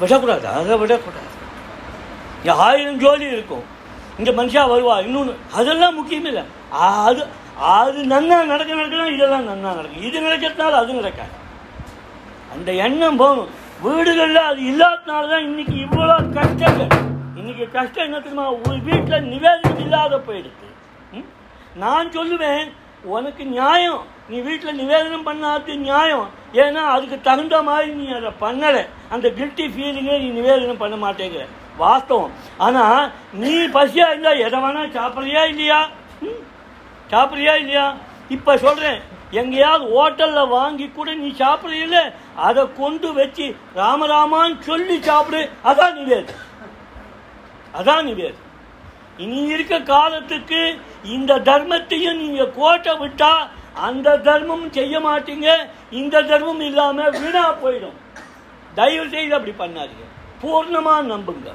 [0.01, 1.32] விடக்கூடாது அதை விடக்கூடாது.
[2.51, 3.65] ஆயிரம் ஜோலி இருக்கும்.
[4.19, 5.05] இங்கே மனுஷா வருவா.
[5.05, 7.27] இன்னொன்று அதெல்லாம் முக்கியம் இல்லை அது
[7.57, 10.03] அது நன்னா நடக்க நடக்கலாம் இதெல்லாம் நன்னா நடக்கும்.
[10.03, 11.31] இது நடக்கிறதுனால அது நடக்காது.
[12.53, 13.49] அந்த எண்ணம் போகணும்.
[13.83, 16.89] வீடுகளில் அது இல்லாதனால தான் இன்னைக்கு இவ்வளோ கஷ்டங்கள்.
[17.37, 18.51] இன்றைக்கி கஷ்டம் என்ன தெரியுமா?
[18.53, 20.69] ஒரு வீட்டில் நிவேதனம் இல்லாத போயிடுது.
[21.13, 21.25] ம்?
[21.75, 24.03] நான் சொல்லுவேன் உனக்கு நியாயம்.
[24.29, 26.31] நீ வீட்டில் நிவேதனம் பண்ணாது நியாயம்.
[26.53, 28.87] ஏன்னா அதுக்கு தகுந்த மாதிரி நீ அதை பண்ணலை.
[29.09, 31.45] அந்த கில்ட்டி ஃபீலிங்கே நீ நிவேதனம் பண்ண மாட்டேங்கிற.
[31.79, 32.33] வாஸ்தவம்.
[32.59, 35.81] ஆனால் நீ பசியாக இருந்தால் எதை வேணால் சாப்பிட்றியா இல்லையா?
[36.21, 36.41] ம்?
[37.11, 37.95] சாப்பிட்றியா இல்லையா?
[38.29, 42.13] இப்போ சொல்கிறேன் எங்கேயாவது ஹோட்டலில் வாங்கி கூட நீ சாப்பிட்றீல்ல?
[42.37, 45.51] அதை கொண்டு வச்சு ராமராமான்னு சொல்லி சாப்பிடு.
[45.65, 46.35] அதான் நிவேது
[47.75, 48.41] அதான் நிவேது
[49.19, 55.49] இனி இருக்க காலத்துக்கு இந்த தர்மத்தையும் நீங்கள் கோட்டை விட்டால் அந்த தர்மமும் செய்ய மாட்டீங்க.
[55.91, 57.99] இந்த தர்மம் இல்லாமல் வீணாக போயிடும்.
[58.75, 60.07] தயவு செய்து அப்படி பண்ணாதீங்க.
[60.43, 61.51] பூர்ணமா நம்புங்க.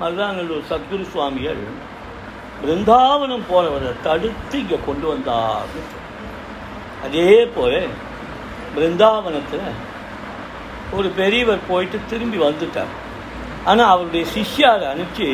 [0.00, 1.62] மருதாங்கல்லூர் சத்குரு சுவாமிகள்
[2.60, 5.72] பிருந்தாவனம் போனவரை தடுத்து இங்க கொண்டு வந்தார்
[7.06, 7.72] அதே போல
[8.74, 9.68] பிருந்தாவனத்தில்
[10.96, 12.92] ஒரு பெரியவர் போயிட்டு திரும்பி வந்துட்டார்.
[13.68, 15.28] ஆனால் அவருடைய சிஷ்யாரை அனுப்பிச்சு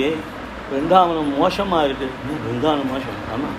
[0.70, 3.20] பிருந்தாவனம் மோசமாக இருக்குது பிருந்தாவனம் மோசம்?
[3.35, 3.59] ஆமாம்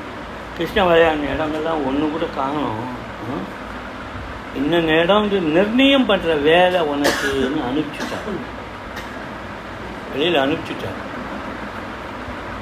[0.58, 2.92] கிருஷ்ண விளையாடின இடங்கள்லாம் ஒன்று கூட காணணும்
[4.56, 8.40] இன்னும் இடம் நிர்ணயம் பண்ணுற வேலை உனக்குன்னு அனுப்பிச்சுட்டான்
[10.14, 11.02] வெளியில் அனுப்பிச்சுட்டான்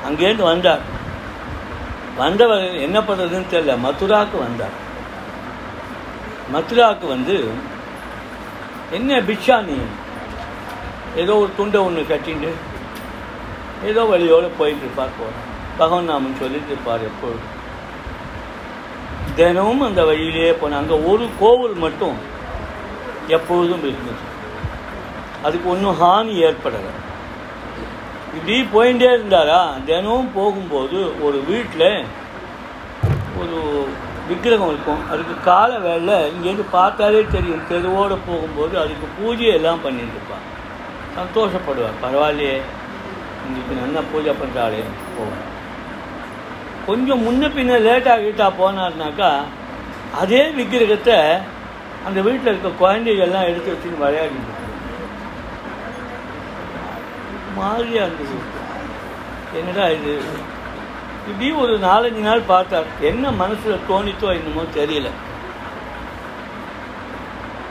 [0.07, 0.81] அங்கேருந்து வந்தார்.
[2.17, 3.75] வந்தவர் என்ன பண்ணுறதுன்னு தெரியல.
[3.85, 4.75] மதுராவுக்கு வந்தார்.
[6.53, 7.35] மதுராவுக்கு வந்து
[8.91, 9.77] என்ன பிக்ஷா நீ?
[11.15, 12.51] ஏதோ ஒரு துண்டை ஒன்று கட்டிட்டு
[13.83, 17.52] ஏதோ வழியோடு போயிட்டு இருப்பார் போகிறார் பகவன் நாமன் சொல்லிட்டு இருப்பார் எப்பொழுது
[19.37, 22.17] தினமும் அந்த வழியிலேயே போனேன் அங்கே ஒரு கோவில் மட்டும்
[23.35, 24.27] எப்பொழுதும் இருந்துச்சு
[25.45, 26.91] அதுக்கு ஒன்றும் ஹானி ஏற்படலை.
[28.35, 29.61] இப்படி போயிட்டே இருந்தாரா?
[29.87, 31.89] தினமும் போகும்போது ஒரு வீட்டில்
[33.41, 33.57] ஒரு
[34.27, 35.01] விக்கிரகம் இருக்கும்.
[35.11, 37.65] அதுக்கு கால வேலை இங்கேருந்து பார்த்தாலே தெரியும்.
[37.71, 40.45] தெருவோடு போகும்போது அதுக்கு பூஜை எல்லாம் பண்ணிட்டு இருப்பான்
[41.17, 42.01] சந்தோஷப்படுவார்.
[42.05, 42.55] பரவாயில்லையே
[43.47, 44.83] இன்னைக்கு நல்லா பூஜை பண்ணுறாளே
[45.17, 45.43] போவேன்
[46.85, 49.29] கொஞ்சம் முன்ன பின்ன லேட்டாக வீட்டாக போனார்னாக்கா
[50.13, 51.17] அதே விக்கிரகத்தை
[52.05, 54.61] அந்த வீட்டில் இருக்க குழந்தைகள்லாம் எடுத்து வச்சுன்னு விளையாடிட்டு
[57.55, 58.37] மாதிரியாக இருந்தது.
[59.57, 60.13] என்னடா இது?
[61.27, 62.87] இப்படி ஒரு நாலஞ்சு நாள் பார்த்தார்.
[63.01, 65.09] என்ன மனசில் தோணித்தோ என்னமோ தெரியல.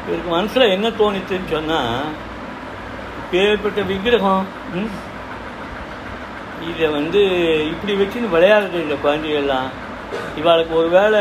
[0.04, 2.06] இவருக்கு மனசில் என்ன தோணித்துன்னு சொன்னால்
[3.32, 4.90] பேர்பட்ட விக்கிரகம் ம்,
[6.70, 7.20] இதை வந்து
[7.66, 9.68] இப்படி வச்சுன்னு விளையாடுறது இந்த குழந்தைகள்லாம்.
[10.40, 11.20] இவாளுக்கு ஒரு வேளை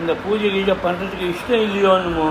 [0.00, 2.30] இந்த பூஜை கீஜை பண்ணுறதுக்கு இஷ்டம் இல்லையோன்னுமோ?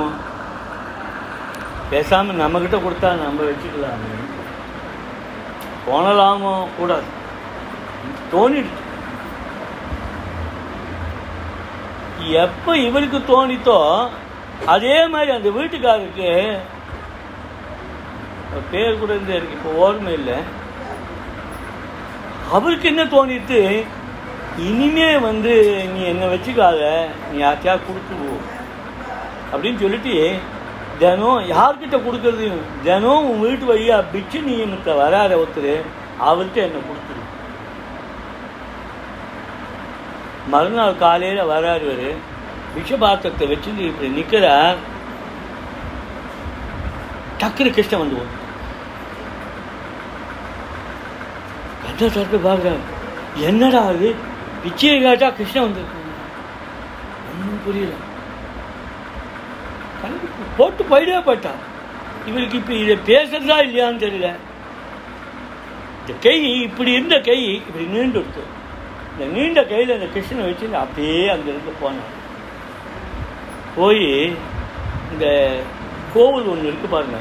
[1.90, 4.16] பேசாமல் நம்மக்கிட்ட கொடுத்தா நம்ம வச்சுக்கலாமே.
[5.88, 6.54] போனலாமோ?
[6.78, 7.08] கூடாது.
[8.34, 8.86] தோணிடுச்சு
[12.44, 14.10] எப்போ இவருக்கு தோணித்தோ
[14.66, 16.32] அதே மாதிரி அந்த வீட்டுக்காரருக்கு
[18.72, 20.38] பேர் கூட இருந்தே எனக்கு இப்போ ஓர்மை இல்லை.
[22.52, 23.60] அவருக்கு என்ன தோணிட்டு
[24.68, 25.54] இனிமே வந்து
[25.94, 26.82] நீ என்னை வச்சுக்காத
[27.32, 28.38] நீ யார்த்தையா கொடுத்துருவோ
[29.52, 30.14] அப்படின்னு சொல்லிட்டு
[31.00, 32.46] தினம் யார்கிட்ட கொடுக்கறது
[32.84, 35.74] தினம் உன் வீட்டு வழியாக பிச்சு நியமத்தை வராத ஒருத்தர்
[36.22, 37.22] அவர்கிட்ட என்னை கொடுத்துரு.
[40.48, 41.94] மறுநாள் காலையில் வராரு
[42.76, 44.78] விஷபாத்திரத்தை வச்சுட்டு இப்படி நிற்கிறார்
[47.40, 48.20] டக்குனு கிருஷ்ணன் வந்து
[52.00, 52.84] போகுது கண்ணை பார்க்குறாரு
[53.50, 54.10] என்னடா அது
[54.64, 56.12] பிச்சையை காட்டா கிருஷ்ணன் வந்திருக்காங்க.
[57.30, 57.94] ஒன்றும் புரியல.
[60.02, 61.62] கணக்கு போட்டு போயிடவே போயிட்டான்
[62.30, 64.30] இவருக்கு இப்போ இதை பேசுறதா இல்லையான்னு தெரியல.
[66.00, 68.44] இந்த கை இப்படி இருந்த கை இப்படி நீண்டு இருக்கு.
[69.12, 72.14] இந்த நீண்ட கையில் இந்த கிருஷ்ணனை வச்சு அப்படியே அங்கேருந்து போனார்
[73.78, 74.06] போய்
[75.12, 75.26] இந்த
[76.14, 77.18] கோவில் ஒன்று இருக்கு பாருங்க.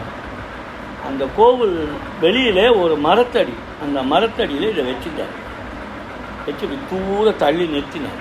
[1.08, 1.78] அந்த கோவில்
[2.20, 3.54] வெளியில் ஒரு மரத்தடி.
[3.82, 5.34] அந்த மரத்தடியில் இதை வச்சுட்டார்.
[6.46, 8.20] வச்சுட்டு தூர தள்ளி நிறுத்தினார்.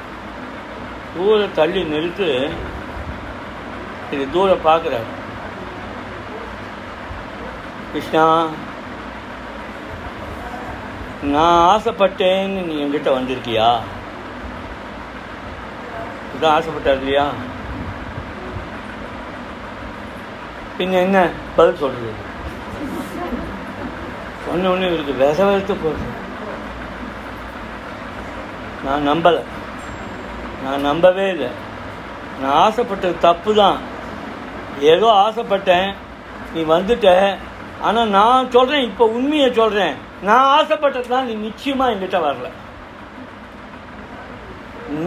[1.15, 2.51] தூர தள்ளி நிறுத்து
[4.11, 5.09] இது தூரம் பார்க்குறாரு.
[7.91, 8.47] கிருஷ்ணா
[11.23, 13.79] நான் ஆசைப்பட்டேன்னு நீ என்கிட்ட வந்திருக்கியா?
[16.35, 17.27] இதான் ஆசைப்பட்டார் இல்லையா?
[20.77, 21.29] பின்ன என்ன?
[21.55, 22.33] பதில் சொல்கிறது
[24.51, 26.05] ஒன்று ஒன்று இவருக்கு வித வெறுத்து போகுது.
[28.85, 29.41] நான் நம்பலை.
[30.63, 31.49] நான் நம்பவே இல்லை.
[32.41, 33.77] நான் ஆசைப்பட்டது தப்பு தான்
[34.93, 35.89] ஏதோ ஆசைப்பட்டேன்.
[36.53, 37.09] நீ வந்துட்ட.
[37.87, 39.95] ஆனால் நான் சொல்கிறேன் இப்போ உண்மையை சொல்கிறேன்
[40.27, 42.49] நான் ஆசைப்பட்டது தான் நீ நிச்சயமாக என்கிட்ட வரல.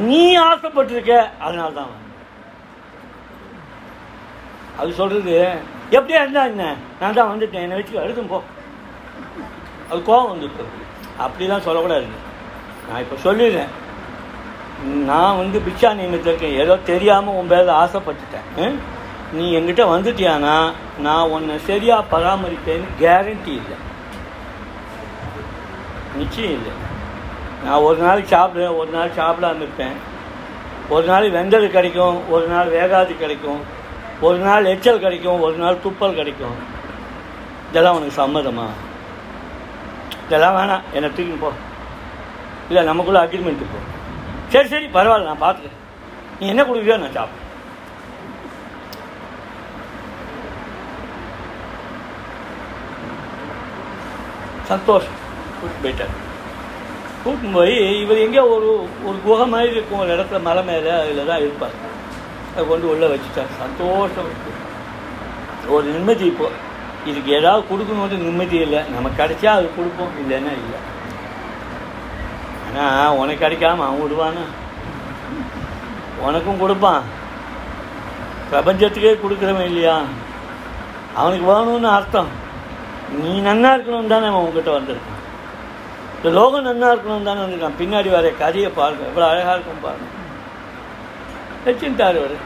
[0.09, 1.15] நீ ஆசைப்பட்டிருக்க
[1.47, 1.95] அதனால தான்
[4.81, 5.35] அது சொல்கிறது
[5.97, 6.65] எப்படியா இருந்தா என்ன?
[7.01, 7.65] நான் தான் வந்துட்டேன்.
[7.65, 8.39] என்னை வச்சு எழுதும் போ.
[9.91, 10.65] அது கோபம் வந்துருக்கு
[11.25, 12.07] அப்படிலாம் சொல்லக்கூடாது.
[12.89, 13.73] நான் இப்போ சொல்லிடுறேன்.
[15.11, 16.59] நான் வந்து பிக்ஷா நியமத்தில் இருக்கேன்.
[16.63, 18.77] ஏதோ தெரியாமல் உன் பேரில் ஆசைப்பட்டுட்டேன்.
[19.37, 20.57] நீ என்கிட்ட வந்துட்டியானா
[21.07, 23.79] நான் உன்னை சரியாக பராமரிப்பேன்னு கேரண்டி இல்லை.
[26.21, 26.75] நிச்சயம் இல்லை.
[27.65, 29.97] நான் ஒரு நாள் சாப்பிடுவேன் ஒரு நாள் சாப்பிடாம இருப்பேன்.
[30.95, 33.61] ஒரு நாள் வெந்தது கிடைக்கும் ஒரு நாள் வேகாது கிடைக்கும்.
[34.27, 36.57] ஒரு நாள் எச்சல் கிடைக்கும் ஒரு நாள் துப்பல் கிடைக்கும்.
[37.71, 38.87] இதெல்லாம் உனக்கு சம்மதமாக
[40.29, 40.87] இதெல்லாம் வேணாம்.
[40.93, 41.51] என்னை தூக்கின்னு போ.
[42.69, 43.79] இல்லை நமக்குள்ள அக்ரிமெண்ட்டு போ.
[44.55, 45.85] சரி சரி பரவாயில்ல நான் பார்த்துக்கிறேன்
[46.41, 47.47] நீ என்ன கொடுக்குறியோ நான் சாப்பிட்றேன்.
[54.73, 55.19] சந்தோஷம்.
[55.61, 56.15] கூட்டு போயிட்டார்
[57.25, 58.71] கூட்டின்னு போய் இவர் எங்கேயோ ஒரு
[59.05, 61.77] ஒரு குகை மாதிரி இருக்கும் ஒரு இடத்துல மலை மேலே அதில் தான் இருப்பார்.
[62.53, 63.53] அதை கொண்டு உள்ளே வச்சுட்டார்.
[63.63, 64.33] சந்தோஷம்.
[65.77, 66.67] ஒரு நிம்மதி இப்போது
[67.09, 68.81] இதுக்கு ஏதாவது கொடுக்கணுன்ற நிம்மதி இல்லை.
[68.95, 70.79] நம்ம கிடைச்சா அது கொடுப்போம் இல்லைன்னா இல்லை.
[72.67, 74.45] ஆனால் உனக்கு கிடைக்காம அவன் விடுவானா?
[76.27, 77.03] உனக்கும் கொடுப்பான்.
[78.51, 79.97] பிரபஞ்சத்துக்கே கொடுக்குறவன் இல்லையா?
[81.21, 82.31] அவனுக்கு வேணும்னு அர்த்தம்.
[83.21, 85.17] நீ நன்னா இருக்கணும்னு தானே அவன் உங்ககிட்ட வந்திருக்கான்.
[86.17, 87.79] இந்த லோகம் நன்னா இருக்கணும் தானே வந்திருக்கான்.
[87.81, 89.05] பின்னாடி வர கதையை பாருங்க.
[89.11, 90.09] எவ்வளோ அழகாக இருக்கும் பாருங்க.
[91.67, 92.37] வச்சுட்டார் அவர்.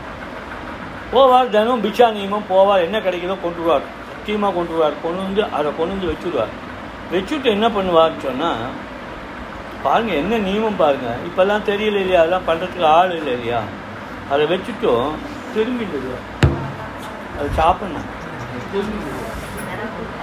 [1.15, 2.85] போவார் தினம் பிச்சா நியமம் போவார்.
[2.87, 3.89] என்ன கிடைக்குதோ கொண்டு வருவார்
[4.27, 5.03] டீமாக கொண்டு வருவார்.
[5.05, 6.55] கொண்டு வந்து அதை கொண்டு வந்து வச்சுடுவார்
[7.13, 8.65] வச்சுட்டு என்ன பண்ணுவார்னு சொன்னால்
[9.85, 12.21] பாருங்கள் என்ன நியமம் பாருங்கள் இப்பெல்லாம் தெரியல இல்லையா?
[12.23, 13.61] அதெல்லாம் பண்ணுறதுக்கு ஆள் இல்லை இல்லையா?
[14.33, 15.17] அதை வச்சுட்டும்
[15.55, 16.13] திரும்பிடுது
[17.39, 18.09] அது சாப்பிட்ணும்.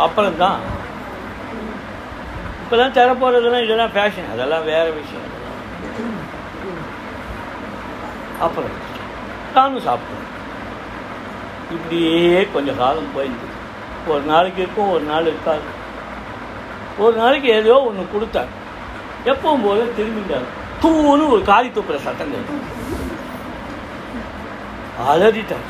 [0.06, 0.60] அப்புறம் தான்
[2.62, 3.10] இப்போதான் தர
[3.66, 5.28] இதெல்லாம் ஃபேஷன் அதெல்லாம் வேறு விஷயம்.
[8.46, 8.76] அப்புறம்
[9.56, 10.28] நானும் சாப்பிடுவேன்
[11.76, 12.20] இப்படியே
[12.54, 13.49] கொஞ்சம் காலம் போயிடுது.
[14.08, 15.68] ஒரு நாளைக்கு இருக்கும் ஒரு நாள் இருக்காது.
[16.98, 18.52] ஒரு நாளைக்கு ஏதோ ஒன்று கொடுத்தார்.
[19.26, 20.48] எப்பவும் போல திரும்பிட்டார்.
[20.82, 22.68] தூன்னு ஒரு காரி துப்புற சட்டம் கேட்டு
[25.12, 25.68] அலறிட்டார்.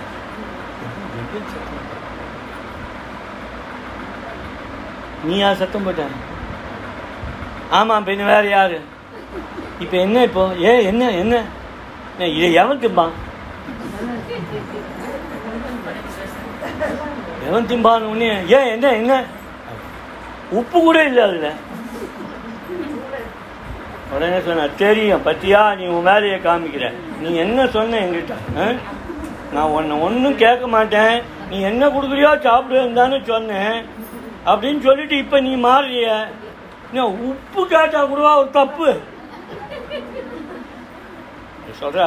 [5.23, 6.03] நீயா சத்தம் போட்ட?
[7.69, 8.81] ஆமாம் பின்ன வேற யாரு?
[9.79, 10.43] இப்போ என்ன இப்போ?
[10.55, 11.43] ஏன் என்ன என்ன?
[12.19, 13.17] இதை எவன் திம்பான்
[17.49, 19.13] எவன் திம்பான்னு உடனே ஏன் என்ன என்ன
[20.49, 21.51] உப்பு கூட இல்லை அதில்.
[24.13, 25.75] உடனே சொன்ன தெரியும் பத்தியா?
[25.75, 26.85] நீ உன் வேலையை காமிக்கிற.
[27.19, 28.65] நீ என்ன சொன்ன எங்கிட்ட ஆ?
[29.53, 31.15] நான் உன்னை ஒன்றும் கேட்க மாட்டேன்.
[31.49, 33.77] நீ என்ன கொடுக்குறியோ சாப்பிடுவேன்னு தானே சொன்னேன்.
[34.45, 36.09] அப்படின்னு சொல்லிட்டு இப்போ நீ மாறுறிய
[36.91, 38.89] நீ உப்பு கேட்டால் கூடவா ஒரு தப்பு?
[41.79, 42.03] சொல்கிற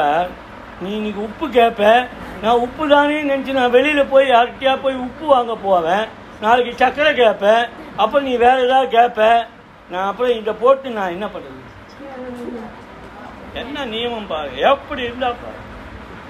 [0.83, 2.07] நீ இன்னைக்கு உப்பு கேட்ப
[2.41, 6.05] நான் உப்பு தானே நினச்சி நான் வெளியில் போய் யார்கிட்டயா போய் உப்பு வாங்க போவேன்.
[6.41, 7.63] நாளைக்கு சர்க்கரை கேட்பேன்
[7.95, 9.47] அப்புறம் நீ வேறு ஏதாவது கேட்ப
[9.89, 11.61] நான் அப்புறம் இதை போட்டு நான் என்ன பண்ணுறது?
[13.53, 14.57] என்ன நியமம் பாரு.
[14.57, 15.59] எப்படி இருந்தா பாரு.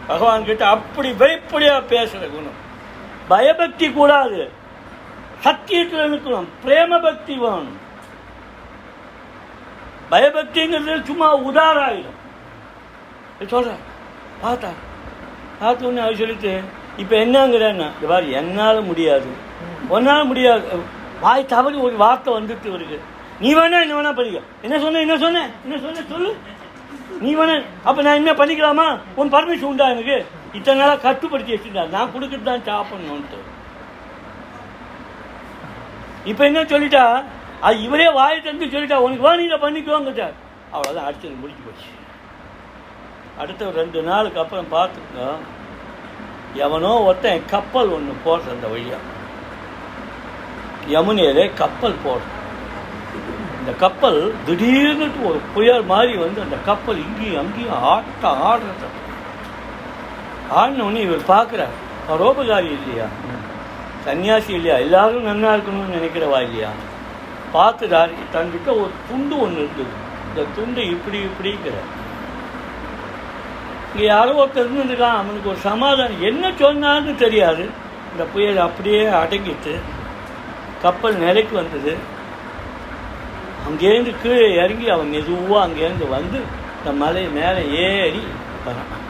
[0.08, 2.60] பகவான் கிட்ட அப்படி வெளிப்படையா பேசுகிற குணம்.
[3.28, 4.42] பயபக்தி கூடாது.
[5.44, 6.50] சத்தியத்தில் இருக்கணும்.
[6.66, 7.80] பிரேம பக்தி வேணும்.
[10.12, 12.20] பயபக்திங்கிறது சும்மா உதாராயிடும்.
[13.48, 13.92] சொல்கிறேன்
[14.42, 14.72] பார்த்தா
[15.60, 16.54] பார்த்த உடனே அவர் சொல்லிட்டு
[17.02, 19.30] இப்போ என்னங்கிறேன்னா இந்த மாதிரி என்னால் முடியாது.
[19.96, 20.66] ஒன்னால் முடியாது.
[21.24, 22.98] வாய் தவறி ஒரு வார்த்தை வந்துட்டு இவருக்கு
[23.44, 24.42] நீ வேணா என்ன வேணா பண்ணிக்க.
[24.66, 25.40] என்ன சொன்ன என்ன சொன்ன?
[25.66, 26.04] என்ன சொன்ன?
[26.12, 26.32] சொல்லு.
[27.24, 27.56] நீ வேணா
[27.88, 28.88] அப்போ நான் என்ன பண்ணிக்கலாமா?
[29.20, 30.18] உன் பர்மிஷன் உண்டா எனக்கு?
[30.58, 33.40] இத்தனை நாளாக கட்டுப்படுத்தி வச்சுட்டா நான் கொடுத்துட்டு தான் சாப்பிடணுன்ட்டு
[36.32, 37.06] இப்போ என்ன சொல்லிட்டா?
[37.68, 38.98] அது இவரே வாயை தந்து சொல்லிட்டா.
[39.06, 40.24] உனக்கு வேணுங்க பண்ணிக்கோங்க
[40.76, 41.90] அவ்வளோதான் அடிச்சது முடிஞ்சு போச்சு.
[43.40, 45.28] அடுத்த ரெண்டு நாளுக்கு அப்புறம் பார்த்துக்கோ
[46.56, 49.00] எவனோ ஒருத்தன் கப்பல் ஒன்று போடுற அந்த வழியா.
[50.88, 52.30] யமுனையிலே கப்பல் போடுற
[53.60, 58.88] இந்த கப்பல் திடீர்னு ஒரு புயல் மாதிரி வந்து அந்த கப்பல் இங்கேயும் அங்கேயும் ஆட்ட ஆடுறது.
[60.50, 61.76] ஆடின உடனே இவர் பார்க்குறார்
[62.10, 63.08] பரோபகாரி இல்லையா?
[64.06, 64.78] சன்னியாசி இல்லையா?
[64.78, 66.72] எல்லாரும் நன்னா இருக்கணும்னு நினைக்கிறவா இல்லையா?
[67.54, 69.94] பார்த்துட்டார் தன்கிட்ட ஒரு துண்டு ஒன்று இருந்தது.
[70.30, 71.76] இந்த துண்டு இப்படி இப்படிங்கிற
[73.94, 76.22] இங்கே யாரோ ஒருத்தர் இருந்துருக்கான் அவனுக்கு ஒரு சமாதானம்.
[76.22, 77.70] என்ன சொன்னான்னு தெரியாது.
[78.12, 79.80] இந்த புயல் அப்படியே அடங்கிட்டு
[80.82, 81.98] கப்பல் நிலைக்கு வந்தது.
[83.70, 86.40] அங்கேருந்து கீழே இறங்கி அவன் மெதுவாக அங்கேருந்து வந்து
[86.78, 88.24] இந்த மலை மேலே ஏறி
[88.66, 89.02] வரான்.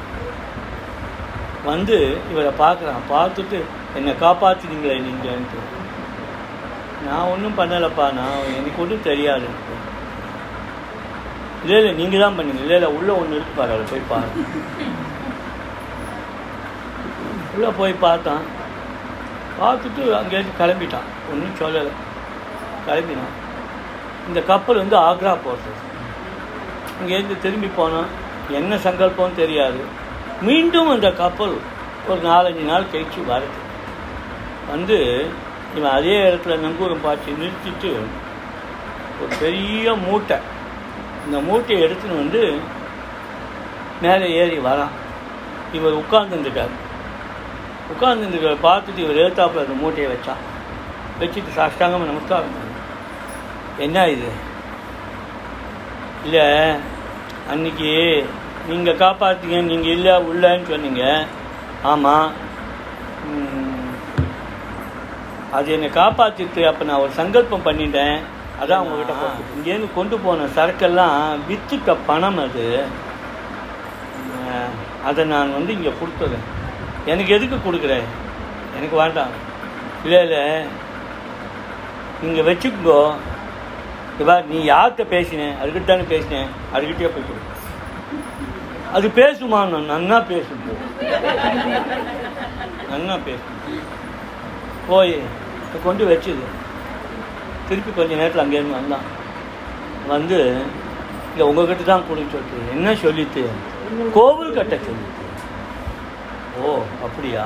[1.66, 3.12] வந்து இவரை பார்க்குறான்.
[3.12, 3.60] பார்த்துட்டு
[3.96, 5.62] என்னை காப்பாற்றினீங்களே நீங்கள்ன்ட்டு.
[7.08, 8.14] நான் ஒன்றும் பண்ணலைப்பா.
[8.14, 9.48] நான் எனக்கு ஒன்றும் தெரியாது.
[11.64, 12.62] இல்லை இல்லை நீங்கள் தான் பண்ணுங்க.
[12.64, 14.30] இல்லை இல்லை உள்ளே ஒன்று இருக்கு பாரு அதை போய் பாரு.
[17.56, 18.44] உள்ளே போய் பார்த்தான்.
[19.60, 21.10] பார்த்துட்டு அங்கேருந்து கிளம்பிட்டான்.
[21.32, 21.94] ஒன்றும் சொல்லலை.
[22.88, 23.34] கிளம்பினான்.
[24.28, 25.72] இந்த கப்பல் வந்து ஆக்ரா போகிறது
[27.02, 28.10] இங்கேருந்து திரும்பி போனோம்
[28.60, 29.82] என்ன சங்கல்பம் தெரியாது.
[30.48, 31.56] மீண்டும் அந்த கப்பல்
[32.08, 33.60] ஒரு நாலஞ்சு நாள் கழிச்சு வருது.
[34.72, 34.98] வந்து
[35.78, 37.92] இவன் அதே இடத்துல நங்கூரம் பார்த்து நிறுத்திட்டு
[39.22, 40.38] ஒரு பெரிய மூட்டை
[41.26, 42.42] இந்த மூட்டையை எடுத்துன்னு வந்து
[44.06, 44.96] மேலே ஏறி வரான்.
[45.78, 46.74] இவர் உட்கார்ந்துருக்கார்
[47.94, 50.44] உட்கார்ந்துருக்க பார்த்துட்டு இவர் எழுத்தாப்பில் அந்த மூட்டையை வச்சான்.
[51.20, 52.60] வச்சுட்டு சாஷ்டாங்கமாக நமஸ்காரம்
[53.86, 54.30] என்ன இது?
[56.26, 56.46] இல்லை
[57.52, 57.92] அன்னைக்கு
[58.70, 61.06] நீங்கள் காப்பாற்றீங்க நீங்கள் இல்லை உள்ளன்னு சொன்னீங்க.
[61.92, 62.30] ஆமாம்
[65.58, 68.18] அது என்னை காப்பாற்றிட்டு அப்போ நான் ஒரு சங்கல்பம் பண்ணிட்டேன்.
[68.62, 69.14] அதான் உங்ககிட்ட
[69.56, 71.16] இங்கேருந்து கொண்டு போன சரக்கெல்லாம்
[71.50, 72.66] வித்துட்ட பணம் அது.
[75.10, 76.46] அதை நான் வந்து இங்கே கொடுத்துறேன்
[77.12, 78.06] எனக்கு எதுக்கு கொடுக்குறேன்
[78.78, 79.34] எனக்கு வேண்டாம்.
[80.04, 80.44] இல்லை இல்லை.
[82.24, 83.00] நீங்கள் வச்சுக்கோ.
[84.22, 87.42] இவா நீ யார்கிட்ட பேசினேன் அதுக்கிட்ட தானே பேசினேன் அதுக்கிட்டே போய் கொடு.
[88.96, 89.60] அது பேசுமா?
[89.72, 90.66] நான் நன்னா பேசும்.
[92.92, 93.56] நன்னா பேசும்.
[94.90, 95.14] போய்
[95.84, 96.46] கொண்டு வச்சுது.
[97.68, 99.06] திருப்பி கொஞ்சம் நேரத்தில் அங்கேருந்து வந்தான்.
[100.14, 100.40] வந்து
[101.32, 103.44] இல்லை உங்ககிட்ட தான் கொடுக்க சொல்லிட்டு என்ன சொல்லிட்டு?
[104.18, 105.24] கோவில் கட்ட சொல்லிட்டு.
[106.62, 106.74] ஓ
[107.06, 107.46] அப்படியா?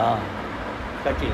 [1.05, 1.29] கட்டி.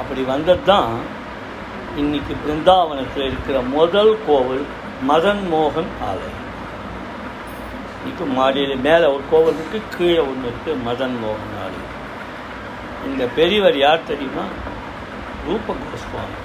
[0.00, 0.92] அப்படி வந்தது தான்
[2.00, 4.64] இன்னைக்கு பிருந்தாவனத்தில் இருக்கிற முதல் கோவில்
[5.08, 6.44] மதன் மோகன் ஆலயம்.
[7.98, 11.92] இன்னைக்கு மாடியில் மேலே ஒரு கோவில் இருக்குது கீழே ஒன்று இருக்குது மதன் மோகன் ஆலயம்.
[13.08, 14.46] இந்த பெரியவர் யார் தெரியுமா?
[15.48, 16.38] ரூப கோஸ்வாமி.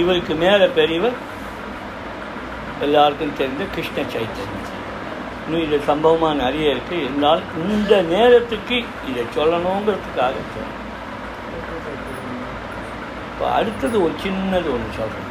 [0.00, 1.16] இவருக்கு மேலே பெரியவர்
[2.86, 4.66] எல்லாருக்கும் தெரிந்த கிருஷ்ண சைத்தன்யம்.
[5.44, 8.76] இன்னும் இது சம்பவமாக நிறைய இருக்குது இருந்தால் இந்த நேரத்துக்கு
[9.10, 10.84] இதை சொல்லணுங்கிறதுக்காக சொல்லணும்
[13.30, 15.26] இப்போ அடுத்தது ஒரு சின்னது ஒன்று சொல்கிறேன்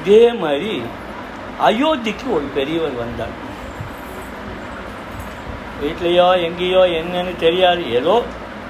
[0.00, 0.72] இதே மாதிரி
[1.68, 3.34] அயோத்திக்கு ஒரு பெரியவர் வந்தார்.
[5.82, 7.82] வீட்லேயோ எங்கேயோ என்னன்னு தெரியாது.
[7.98, 8.16] ஏதோ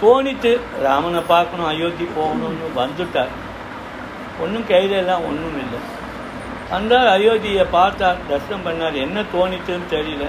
[0.02, 3.28] தோணித்து ராமனை பார்க்கணும் அயோத்தி போகணும்னு வந்துட்டார்.
[4.40, 5.78] ஒன்றும் கையில எல்லாம் ஒன்றும் இல்லை.
[6.70, 8.94] வந்தால் அயோத்தியை பார்த்தார் தரிசனம் பண்ணார்.
[8.94, 10.26] என்ன தோணித்துன்னு தெரியல.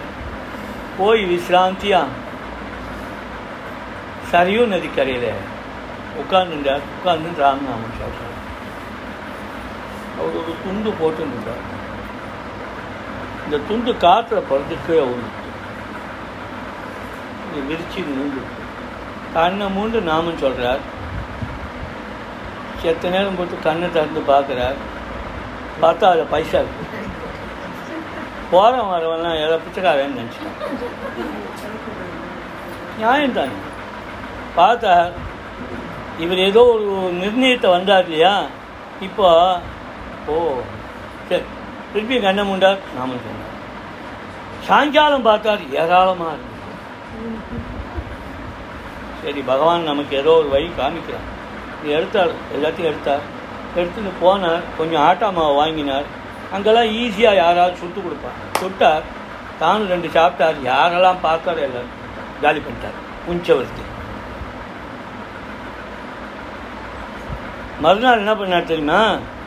[0.98, 2.04] போய் விசிராந்தியா?
[4.32, 5.30] சரியு நதிக்கரையில்.
[6.22, 6.82] உட்கார்ந்துட்டார்.
[6.98, 8.44] உட்கார்ந்து ராமநாமன் சொல்கிறார்
[10.20, 11.74] அவர் ஒரு துண்டு போட்டுருந்தார்.
[13.46, 15.04] இந்த துண்டு காற்றுல பிறந்து கீழே
[17.56, 18.55] விரிச்சு நின்று
[19.36, 20.84] கண்ணை மூண்டு நாமன் சொல்கிறார்
[22.82, 24.78] செத்த நேரம் போட்டு கண்ணை திறந்து பார்க்குறார்.
[25.82, 26.60] பார்த்தா அதில் பைசா.
[26.64, 26.84] இருக்கு
[28.52, 30.60] போகிறவன் வரவெல்லாம் ஏதோ பிச்சைக்காரன்னு நினச்சிட்டான்.
[33.00, 33.56] நியாயம்தான்.
[34.60, 34.94] பார்த்தா
[36.24, 36.86] இவர் ஏதோ ஒரு
[37.22, 38.36] நிர்ணயத்தை வந்தார் இல்லையா?
[39.08, 39.28] இப்போ
[40.34, 40.36] ஓ
[41.30, 41.46] சரி.
[41.94, 43.52] திருப்பி கண்ணை மூண்டார் நாமும் சொன்னார்.
[44.68, 46.54] சாயங்காலம் பார்த்தார் ஏராளமாக இருந்தது
[49.26, 51.28] சரி பகவான் நமக்கு ஏதோ ஒரு வழி காமிக்கிறார்.
[51.82, 53.24] இது எடுத்தார் எல்லாத்தையும் எடுத்தார்
[53.80, 56.08] எடுத்துன்னு போனார் கொஞ்சம் ஆட்டா மாவை வாங்கினார்.
[56.56, 59.06] அங்கெல்லாம் ஈஸியாக யாராவது சுட்டு கொடுப்பார் சுட்டார்
[59.62, 60.58] தானும் ரெண்டு சாப்பிட்டார்.
[60.72, 61.92] யாரெல்லாம் பார்த்தாரோ எல்லாம்
[62.44, 62.98] காலி பண்ணிட்டார்.
[63.32, 63.84] உஞ்சவர்த்தி
[67.84, 69.00] மறுநாள் என்ன பண்ணார் தெரியுமா?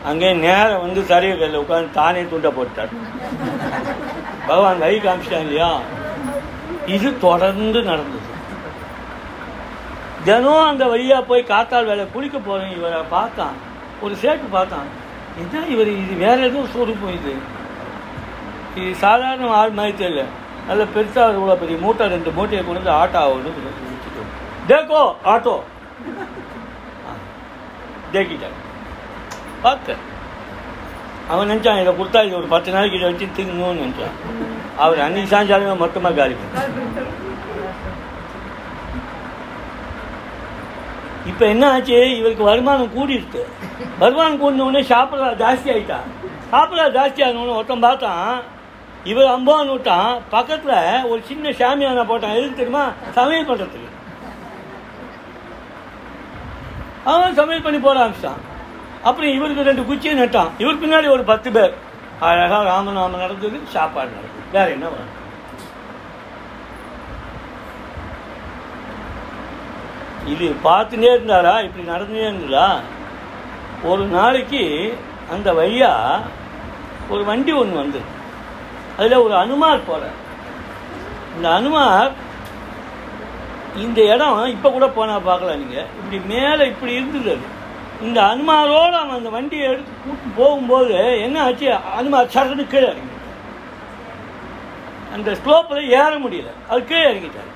[0.09, 2.93] அங்கே நேரம் வந்து சரிய கையில் உட்காந்து தானே துண்டை போட்டார்.
[4.49, 5.71] பகவான் கை காமிச்சிட்டாங்க இல்லையா?
[6.97, 8.28] இது தொடர்ந்து நடந்தது.
[10.29, 13.55] தினம் அந்த வழியாக போய் காத்தாள் வேலை குளிக்க போகிறேன் இவரை பார்த்தான்.
[14.05, 14.89] ஒரு சேட்டு பார்த்தான்.
[15.43, 15.91] என்ன இவர்?
[16.03, 17.33] இது வேற ஏதோ சொரூபம் இது
[18.79, 20.25] இது சாதாரண ஆள் மாதிரி தெரியல.
[20.69, 23.53] நல்ல பெருசாக இவ்வளோ பெரிய மூட்டை ரெண்டு மூட்டையை கொண்டு வந்து ஆட்டோ ஆகுது
[24.71, 25.55] தேக்கோ ஆட்டோ.
[28.13, 28.59] தேக்கிட்டார்
[29.65, 30.03] பார்த்தேன்
[31.33, 34.17] அவன் நினச்சான் இதை கொடுத்தா இது ஒரு பத்து நாளைக்கு இதை வச்சு திங்கணும்னு நினச்சான்.
[34.85, 36.37] அவர் அன்னைக்கு சாயங்காலமே மொத்தமாக காலி
[41.31, 41.99] இப்போ என்ன ஆச்சு?
[42.21, 43.43] இவருக்கு வருமானம் கூடிருக்கு
[44.03, 45.99] வருமானம் கூடினவுடனே உடனே சாப்பிட்றா ஜாஸ்தி ஆயிட்டா.
[46.53, 48.31] சாப்பிட்றா ஜாஸ்தி ஆகணும்னு ஒருத்தன் பார்த்தான்.
[49.11, 50.11] இவர் அம்பான்னு விட்டான்.
[50.35, 52.37] பக்கத்தில் ஒரு சின்ன சாமியானா போட்டான்.
[52.39, 52.85] எதுக்கு தெரியுமா?
[53.19, 53.95] சமையல் பண்ணுறதுக்கு
[57.13, 58.43] அவன் சமையல் பண்ணி போட ஆரம்பிச்சிட்டான்
[59.09, 60.51] அப்புறம் இவருக்கு ரெண்டு குச்சியை நட்டான்.
[60.63, 61.75] இவருக்கு பின்னாடி ஒரு பத்து பேர்.
[62.29, 65.15] அழகாக ராமநாமம் நடந்தது சாப்பாடு நடக்குது வேறு என்ன வேணும்
[70.33, 71.55] இது பார்த்துட்டே இருந்தாரா?
[71.67, 72.69] இப்படி நடந்துட்டே இருந்ததா
[73.91, 74.63] ஒரு நாளைக்கு
[75.35, 75.93] அந்த வழியா
[77.09, 78.01] ஒரு வண்டி ஒன்று வந்து.
[78.99, 80.17] அதில் ஒரு அனுமார் போகிறார்
[81.37, 82.13] இந்த அனுமார்
[83.85, 87.57] இந்த இடம் இப்போ கூட போனால் பார்க்கலாம் நீங்கள் இப்படி மேலே இப்படி இருந்தது அது
[88.07, 91.69] இந்த அனுமாரோடு அவன் அந்த வண்டியை எடுத்து கூட்டு போகும்போது என்ன ஆச்சு?
[91.99, 93.15] அனுமார் சரன்னு கீழே இறங்கிட்டார்.
[95.15, 96.51] அந்த ஸ்லோப்பில் ஏற முடியல.
[96.69, 97.53] அது கீழே இறங்கிட்டார்.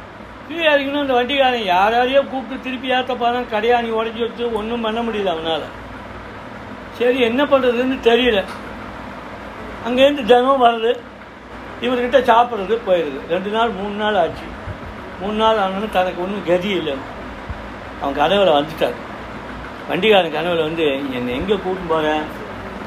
[0.52, 5.00] கீழே இறங்கணும் அந்த வண்டிக்காரன் யார் யாரையோ கூப்பிட்டு திருப்பி ஏற்ற போகிறான் கடையாணி உடச்சி வச்சு ஒன்றும் பண்ண
[5.06, 5.66] முடியல அவனால்.
[6.98, 8.40] சரி என்ன பண்ணுறதுன்னு தெரியல.
[9.86, 10.92] அங்கேருந்து தினம் வருது
[11.84, 14.46] இவர்கிட்ட சாப்பிட்றது போயிடுது ரெண்டு நாள் மூணு நாள் ஆச்சு.
[15.20, 16.94] மூணு நாள் ஆனோன்னு தனக்கு ஒன்றும் கதி இல்லை.
[18.00, 18.98] அவன் கனவில் வந்துட்டார்
[19.88, 20.86] வண்டிக்காரன் கனவில் வந்து
[21.18, 22.24] என்னை எங்கே கூட்டின்னு போகிறேன்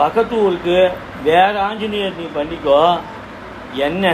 [0.01, 0.77] பக்கத்து ஊருக்கு
[1.29, 2.79] வேறு ஆஞ்சநேயர் நீ பண்ணிக்கோ.
[3.87, 4.13] என்ன?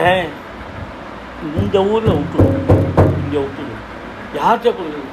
[1.62, 2.49] இந்த ஊரில் விட்டு
[3.32, 3.84] இங்கே விட்டுடும்
[4.38, 5.10] யார்கிட்ட கொடுக்குது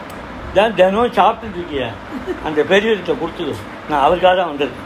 [0.57, 1.83] தான் தினம் சாப்பிட்டுட்டு இருக்கிய
[2.47, 3.53] அந்த பெரியவர்கிட்ட கொடுத்துடு
[3.91, 4.85] நான் அவருக்காக தான் வந்திருக்கேன்.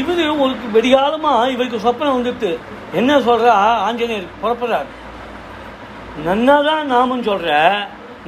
[0.00, 2.50] இவர் ஒரு வெடிகாலமா இவருக்கு சொப்பனம் வந்துட்டு
[2.98, 3.54] என்ன சொல்றா?
[3.86, 4.88] ஆஞ்சநேயர் புறப்படுறார்.
[6.26, 7.48] நன்னா தான் நாமம் சொல்ற.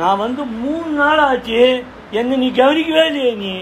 [0.01, 1.61] நான் வந்து மூணு நாள் ஆச்சு.
[2.19, 3.55] என்னை நீ கவனிக்கவே இல்லையே நீ.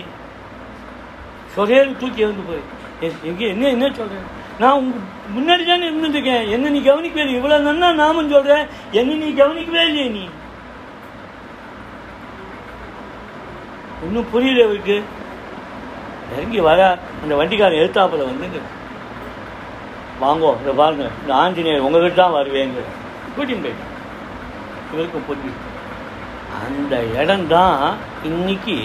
[1.54, 2.64] சொரையில் தூக்கி வந்து போய்.
[3.30, 4.18] எங்கே என்ன என்ன சொல்ற?
[4.58, 4.96] நான் உங்க
[5.34, 8.54] முன்னாடி தானே இருந்துருக்கேன் என்ன நீ கவனிக்கவே இல்லை இவ்வளோ நன்னா நாமும் சொல்ற.
[8.92, 10.24] என்ன நீ கவனிக்கவே இல்லையே நீ.
[14.04, 14.96] ஒன்றும் புரியல இவருக்கு.
[16.36, 16.80] இறங்கி வர
[17.22, 18.60] அந்த வண்டிக்காரன் எழுத்தாப்புல வந்துங்க
[20.20, 21.06] வாங்கோ இதை பாருங்க.
[21.22, 22.80] இந்த ஆஞ்சநேயர் உங்ககிட்ட தான் வருவேங்க
[23.36, 23.94] கூட்டின்னு போயிட்டேன்
[24.92, 25.50] இவருக்கும் புரிஞ்சு
[26.60, 27.80] அந்த இடம்தான்
[28.24, 28.76] இன்னைக்கு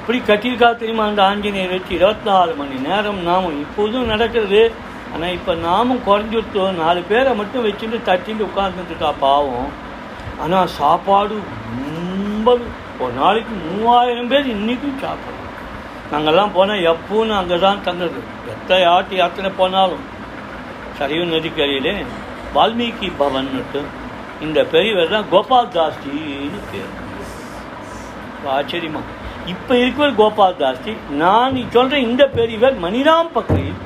[0.00, 1.04] எப்படி கட்டியிருக்கா தெரியுமா?
[1.10, 4.62] அந்த ஆஞ்சநேயர் வச்சு இருபத்தி நாலு மணி நேரம் நாமும் இப்போதும் நடக்கிறது.
[5.12, 9.70] ஆனால் இப்போ நாமும் குறைஞ்சிருத்தோம் நாலு பேரை மட்டும் வச்சுட்டு தட்டிட்டு உட்காந்துட்டுருக்கா பாவம்.
[10.44, 11.36] ஆனால் சாப்பாடு
[11.74, 12.56] ரொம்ப
[13.02, 15.46] ஒரு நாளைக்கு மூவாயிரம் பேர் இன்றைக்கும் சாப்பிட்றோம்
[16.12, 18.20] நாங்கள்லாம் போனால் எப்பவும் அங்கே தான் தங்குறது.
[18.54, 20.04] எத்தனை ஆட்டி யாத்திரை போனாலும்.
[20.98, 21.94] சரியு நதிக்கரையிலே
[22.56, 23.82] வால்மீகி பவன்னுட்டு
[24.46, 26.92] இந்த பெரியவர் தான் கோபால் தாஸ்டின்னு பேர்.
[28.58, 29.02] ஆச்சரியமா.
[29.52, 33.78] இப்போ இருக்கிற கோபால் தாஸ்தி நான் நீ சொல்கிற இந்த பெரியவர் மணிராம் பக்ரீன்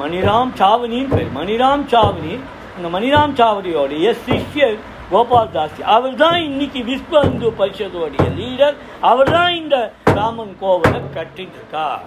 [0.00, 1.30] மணிராம் சாவனின்னு பேர்.
[1.38, 2.34] மணிராம் சாவனி
[2.76, 4.76] அந்த மணிராம் சாவடியோடைய சிஷ்யர்
[5.10, 5.80] கோபால் தாஸ்தி.
[5.94, 8.76] அவர் தான் இன்னைக்கு விஸ்வ இந்து பரிஷதோடைய லீடர்
[9.10, 9.76] அவர் தான் இந்த
[10.18, 12.04] ராமன் கோவிலை கட்டிட்டு இருக்கார்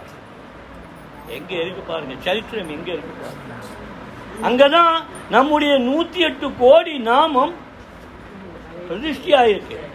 [1.63, 3.55] இருக்கு பாருங்க சரித்திரம் எங்கே இருக்கு பாருங்க.
[4.47, 4.95] அங்கதான்
[5.35, 7.53] நம்முடைய நூற்றி எட்டு கோடி நாமம்
[8.87, 9.87] பிரதிஷ்டியாக இருக்குது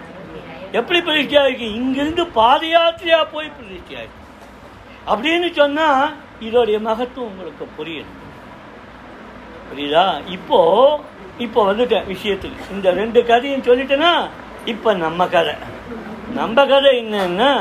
[0.78, 1.66] எப்படி பிரதிஷ்டி ஆயிருக்கு?
[1.78, 4.22] இங்கிருந்து பாதயாத்திரையா போய் பிரதிஷ்டி ஆயிருக்கு.
[5.12, 5.88] அப்படின்னு சொன்னா
[6.46, 8.20] இதோடைய மகத்துவம் உங்களுக்கு புரியணும்
[9.68, 10.06] புரியுதா?
[10.36, 10.58] இப்போ
[11.44, 12.66] இப்போ வந்துட்டேன் விஷயத்துக்கு.
[12.74, 14.12] இந்த ரெண்டு கதையும் சொல்லிட்டேன்னா
[14.72, 15.54] இப்போ நம்ம கதை.
[16.38, 17.52] நம்ம கதை என்னன்னா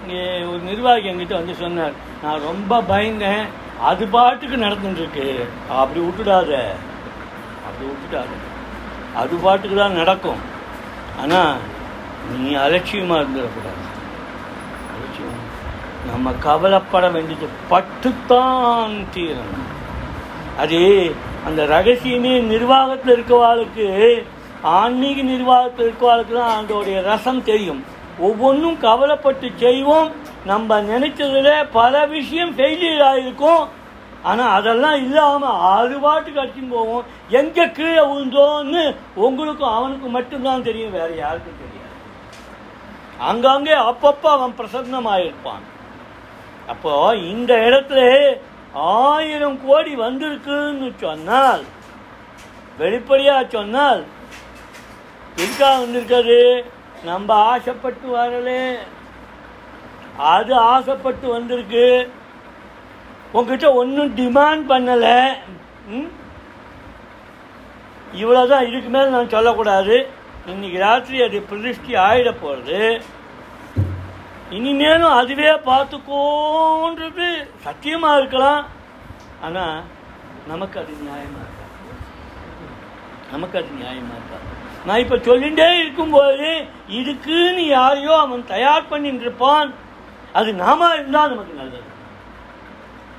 [0.00, 3.44] இங்கே ஒரு நிர்வாகி என்கிட்ட வந்து சொன்னார் நான் ரொம்ப பயந்தேன்.
[3.88, 5.26] அது பாட்டுக்கு நடந்துட்டுருக்கு.
[5.80, 6.52] அப்படி விட்டுடாத.
[7.66, 8.34] அப்படி விட்டுடாத.
[9.22, 10.42] அது பாட்டுக்கு தான் நடக்கும்.
[11.20, 11.56] ஆனால்
[12.38, 13.82] நீ அலட்சியமாக இருந்துடக்கூடாது.
[14.92, 15.42] அலட்சியம்.
[16.10, 19.64] நம்ம கவலைப்பட வேண்டியது பட்டுத்தான் தீரணும்.
[20.58, 20.80] அது
[21.46, 24.24] அந்த ரகசியமே நிர்வாகத்தில் இருக்கவாளுக்கு
[24.62, 27.84] ஆன்மீக நிர்வாகத்தில் இருக்கவாளுக்கு தான் அதோடைய ரசம் தெரியும்.
[28.18, 30.10] ஒவ்வொன்றும் கவலைப்பட்டு செய்வோம்.
[30.44, 33.64] நம்ம நினைச்சதில் பல விஷயம் ஃபெயிலியர் ஆகிருக்கும்
[34.30, 37.04] ஆனால் அதெல்லாம் இல்லாமல் ஆறு பாட்டுக்கு அடிச்சுன்னு போவோம்.
[37.40, 38.82] எங்கே கீழே விழுந்தோன்னு
[39.26, 41.94] உங்களுக்கும் அவனுக்கும் மட்டும்தான் தெரியும் வேறு யாருக்கும் தெரியாது.
[43.30, 45.64] அங்கங்கே அப்பப்போ அவன் பிரசன்னமாயிருப்பான்.
[46.72, 46.92] அப்போ
[47.32, 48.00] இந்த இடத்துல
[49.04, 51.64] ஆயிரம் கோடி வந்திருக்குன்னு சொன்னால்
[52.80, 54.02] வெளிப்படையாக சொன்னால்
[55.42, 56.38] எதுக்காக வந்திருக்காது
[57.08, 58.50] நம்ம ஆசைப்பட்டு வரல.
[60.34, 61.86] அது ஆசைப்பட்டு வந்திருக்கு.
[63.32, 65.16] உங்ககிட்ட ஒன்றும் டிமாண்ட் பண்ணலை.
[65.88, 66.08] ம்?
[68.22, 69.96] இவ்வளோதான் இதுக்கு மேலே நான் சொல்லக்கூடாது.
[70.46, 73.02] இன்னைக்கு ராத்திரி அது பிரதிஷ்டி ஆகிட போகிறது
[74.50, 77.26] இனிமேலும் அதுவே பார்த்துக்கோன்றது
[77.64, 78.64] சத்தியமாக இருக்கலாம்.
[79.42, 79.82] ஆனால்
[80.48, 81.54] நமக்கு அது நியாயமாக
[83.32, 84.38] நமக்கு அது நியாயமாக இருக்கா?
[84.86, 86.48] நான் இப்போ சொல்லிகிட்டே இருக்கும்போது
[86.88, 89.72] இதுக்குன்னு யாரையோ அவன் தயார் பண்ணிட்டு இருப்பான்.
[90.32, 91.94] அது நாம இருந்தால் நமக்கு நல்லது.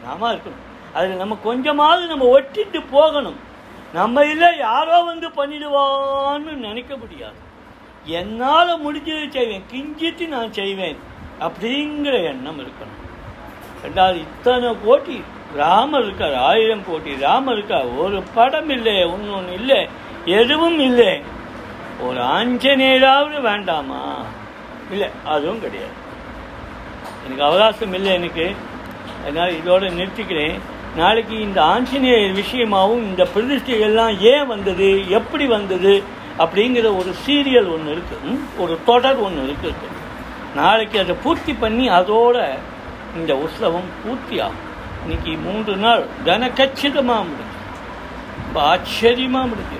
[0.08, 0.66] நாம இருக்கணும்.
[0.94, 3.40] அதில் நம்ம கொஞ்சமாவது நம்ம ஒட்டிட்டு போகணும்.
[3.94, 7.46] நம்ம இல்லை யாரோ வந்து பண்ணிடுவான்னு நினைக்க முடியாது.
[8.04, 10.98] என்னால் முடிஞ்சது செய்வேன் கிஞ்சித்து நான் செய்வேன்
[11.40, 12.98] அப்படிங்கிற எண்ணம் இருக்கணும்.
[13.84, 17.86] ரெண்டாவது இத்தனை கோட்டி ராமர் இருக்கார் ஆயிரம் கோட்டி ராமர் இருக்கார்.
[17.86, 19.88] ஒரு படம் இல்லை ஒன்று இல்லை
[20.26, 21.22] எதுவும் இல்லை.
[22.02, 24.22] ஒரு ஆஞ்சநேயராவது வேண்டாமா?
[24.92, 26.06] இல்லை அதுவும் கிடையாது.
[27.26, 28.56] எனக்கு அவகாசம் இல்லை எனக்கு.
[29.28, 30.58] அதனால் இதோட நிறுத்திக்கிறேன்.
[31.00, 35.94] நாளைக்கு இந்த ஆஞ்சநேயர் விஷயமாகவும் இந்த பிரதிஷ்டையெல்லாம் ஏன் வந்தது எப்படி வந்தது
[36.44, 39.90] அப்படிங்கிற ஒரு சீரியல் ஒன்று இருக்குது ஒரு தொடர் ஒன்று இருக்குது
[40.60, 42.38] நாளைக்கு அதை பூர்த்தி பண்ணி அதோட
[43.20, 44.64] இந்த உற்சவம் பூர்த்தியாகும்.
[45.04, 47.56] இன்னைக்கு மூன்று நாள் கனக்கச்சிதமாக முடிஞ்சு
[48.46, 49.80] இப்போ ஆச்சரியமாக முடிஞ்சு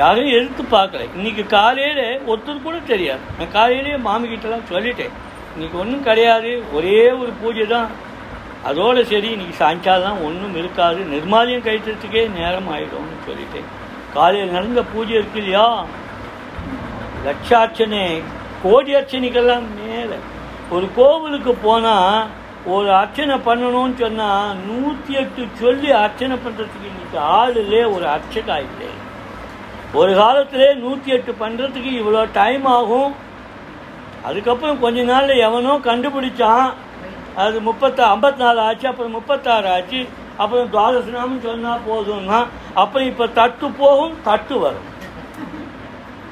[0.00, 1.06] யாரும் எடுத்து பார்க்கல.
[1.16, 3.22] இன்னைக்கு காலையில் ஒருத்தர் கூட தெரியாது.
[3.38, 5.14] நான் காலையிலேயே மாமிக்கிட்டலாம் சொல்லிட்டேன்.
[5.54, 6.50] இன்னைக்கு ஒன்றும் கிடையாது.
[6.76, 7.88] ஒரே ஒரு பூஜை தான்
[8.68, 11.00] அதோடு சரி இன்னைக்கு சாயங்காலம் ஒன்றும் இருக்காது.
[11.12, 13.68] நிர்மாலியம் கழிக்கிறதுக்கே நேரம் ஆயிடும்னு சொல்லிட்டேன்
[14.14, 15.68] காலையில் நடந்த பூஜை இருக்கு இல்லையா?
[17.26, 18.02] லட்சார்ச்சனை
[18.64, 20.18] கோடி அர்ச்சனைக்கெல்லாம் மேலே.
[20.74, 22.18] ஒரு கோவிலுக்கு போனால்
[22.74, 28.90] ஒரு அர்ச்சனை பண்ணணும்னு சொன்னால் நூற்றி எட்டு சொல்லி அர்ச்சனை பண்ணுறதுக்கு இன்னைக்கு ஆளுலே ஒரு அர்ச்சகா இல்லை.
[30.00, 33.12] ஒரு காலத்திலே நூற்றி எட்டு பண்ணுறதுக்கு இவ்வளோ டைம் ஆகும்.
[34.28, 36.68] அதுக்கப்புறம் கொஞ்ச நாளில் எவனோ கண்டுபிடிச்சான்.
[37.42, 40.00] அது முப்பத்தா ஐம்பத்தி நாலு ஆச்சு அப்புறம் முப்பத்தாறு ஆச்சு
[40.42, 42.38] அப்புறம் துவாதசனாமம் சொன்னால் போதும்னா
[42.82, 44.86] அப்புறம் இப்போ தட்டு போகும் தட்டு வரும்.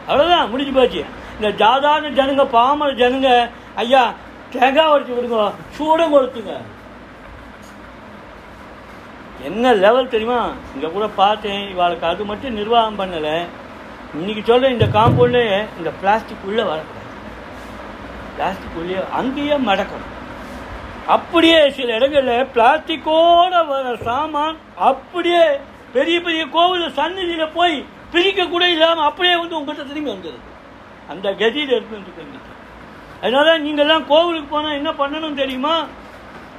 [0.09, 1.03] அவ்வளோதான் முடிஞ்சு போச்சு.
[1.37, 3.31] இந்த சாதாரண ஜனங்க பாமர ஜனங்க
[3.83, 4.03] ஐயா
[4.55, 5.47] தேங்காய் உடச்சி விடுங்க
[5.77, 6.55] சூடம் கொடுத்துங்க.
[9.49, 10.41] என்ன லெவல் தெரியுமா?
[10.75, 13.37] இங்கே கூட பார்த்தேன் இவாளுக்கு அது மட்டும் நிர்வாகம் பண்ணலை.
[14.19, 15.45] இன்னைக்கு சொல்ல இந்த காம்பவுண்டே
[15.79, 17.11] இந்த பிளாஸ்டிக் உள்ளே வரக்கூடாது.
[18.37, 20.13] பிளாஸ்டிக் உள்ளே அங்கேயே மடக்கணும்.
[21.15, 24.57] அப்படியே சில இடங்களில் பிளாஸ்டிக்கோட வர சாமான்
[24.89, 25.43] அப்படியே
[25.93, 27.77] பெரிய பெரிய கோவில் சன்னதியில் போய்
[28.13, 30.55] பிரிக்க கூட இல்லாமல் அப்படியே வந்து உங்கள்கிட்ட திரும்பி வந்துடுது
[31.13, 32.53] அந்த கதியில் இருக்கு அதனால்
[33.23, 35.75] அதனால நீங்கள்லாம் கோவிலுக்கு போனால் என்ன பண்ணணும் தெரியுமா?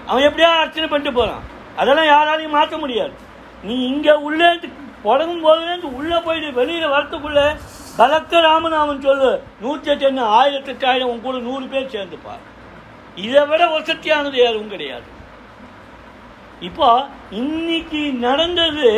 [0.10, 1.44] அவன் எப்படியா அர்ச்சனை பண்ணிட்டு போகிறான்
[1.80, 3.14] அதெல்லாம் யாராலையும் மாற்ற முடியாது.
[3.64, 4.50] நீ இங்கே உள்ளே
[5.04, 7.46] புடங்கும் போதுலேருந்து உள்ளே போயிட்டு வெளியில் வரத்துக்குள்ளே
[7.98, 9.32] பலத்த ராமநாமன் சொல்லு.
[9.62, 10.24] நூற்றி எட்டு என்ன?
[10.40, 12.44] ஆயிரத்தெட்டாயிரம் உன் கூட நூறு பேர் சேர்ந்துப்பார்.
[13.26, 15.08] இதை விட வசதியானது யாரும் கிடையாது.
[16.60, 16.88] இப்போ
[17.32, 18.90] இன்னைக்கு நடந்தது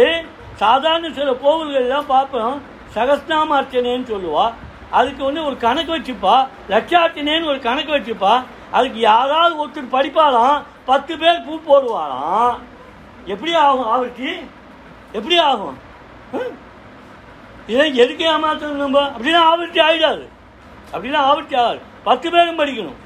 [0.55, 2.61] சாதாரண சில கோவில்கள்லாம் பார்ப்போம்.
[2.95, 4.45] சகஸ்நாமார்ச்சனைன்னு சொல்லுவா.
[4.89, 6.35] அதுக்கு வந்து ஒரு கணக்கு வச்சுப்பா.
[6.69, 8.33] லட்சார்ச்சனைன்னு ஒரு கணக்கு வச்சுப்பா.
[8.71, 12.57] அதுக்கு யாராவது ஒருத்தர் படிப்பாராம் பத்து பேர் பூ போடுவாராம்
[13.25, 14.31] எப்படி ஆகும் அவருக்கு?
[15.11, 15.77] எப்படி ஆகும்?
[17.67, 18.99] இதை எதுக்கு ஏமாத்தணும் நம்ம?
[19.07, 20.25] அப்படின்னா ஆவர்த்தி ஆகிடாது
[20.93, 21.81] அப்படின்னா ஆவர்த்தி ஆகாது.
[22.03, 22.99] பத்து பேரும் படிக்கணும்.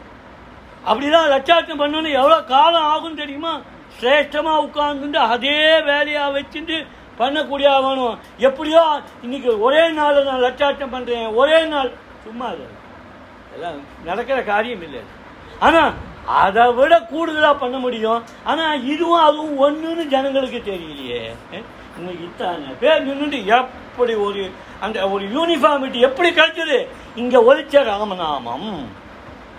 [0.90, 3.54] அப்படிலாம் லட்சார்த்தம் பண்ணணும் எவ்வளோ காலம் ஆகும் தெரியுமா?
[3.98, 5.58] சிரேஷ்டமாக உட்காந்துட்டு அதே
[5.90, 6.78] வேலையாக வச்சுட்டு
[7.20, 8.16] பண்ணக்கூடிய ஆகணும்
[8.48, 8.82] எப்படியோ
[9.26, 11.92] இன்னைக்கு ஒரே நாள் நான் லட்சார்த்தம் பண்ணுறேன் ஒரே நாள்
[12.24, 12.66] சும்மா அது
[13.56, 13.78] எல்லாம்
[14.08, 15.02] நடக்கிற காரியம் இல்லை.
[15.66, 15.92] ஆனால்
[16.42, 18.22] அதை விட கூடுதலாக பண்ண முடியும்.
[18.52, 21.22] ஆனால் இதுவும் அதுவும் ஒன்றுன்னு ஜனங்களுக்கு தெரியலையே.
[21.98, 24.44] இன்னைக்கு இத்தனை பேர் நின்றுட்டு எப்படி ஒரு
[24.86, 26.80] அந்த ஒரு யூனிஃபார்மிட்டி எப்படி கிடைச்சது?
[27.22, 28.70] இங்கே ஒழிச்ச ராமநாமம்.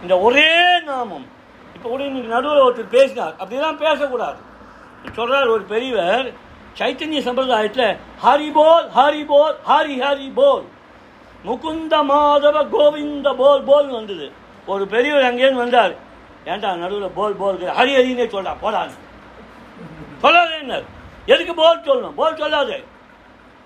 [0.04, 0.50] இந்த ஒரே
[0.88, 1.26] நாமம்.
[1.74, 3.34] இப்போ கூட இன்னைக்கு நடுவில் ஒருத்தர் பேசினார்.
[3.40, 4.40] அப்படிலாம் பேசக்கூடாது.
[5.16, 6.26] சொல்கிறார் ஒரு பெரியவர்
[6.78, 7.88] சைத்தன்ய சம்பிரதாயத்தில்
[8.24, 10.64] ஹரி போல் ஹரி போல் ஹரி ஹரி போல்.
[11.46, 14.26] முகுந்த மாதவ கோவிந்த போல் போல்னு வந்தது.
[14.66, 15.94] ஒரு பெரியவர் அங்கேருந்து வந்தார்.
[16.46, 18.94] ஏன்டா நடுவில் போல் போல் ஹரி ஹரினே சொல்லா போடாது.
[20.22, 20.88] சொல்லாதேன்னார்
[21.26, 22.18] எதுக்கு போல் சொல்லணும்?
[22.20, 22.78] போல் சொல்லாதே.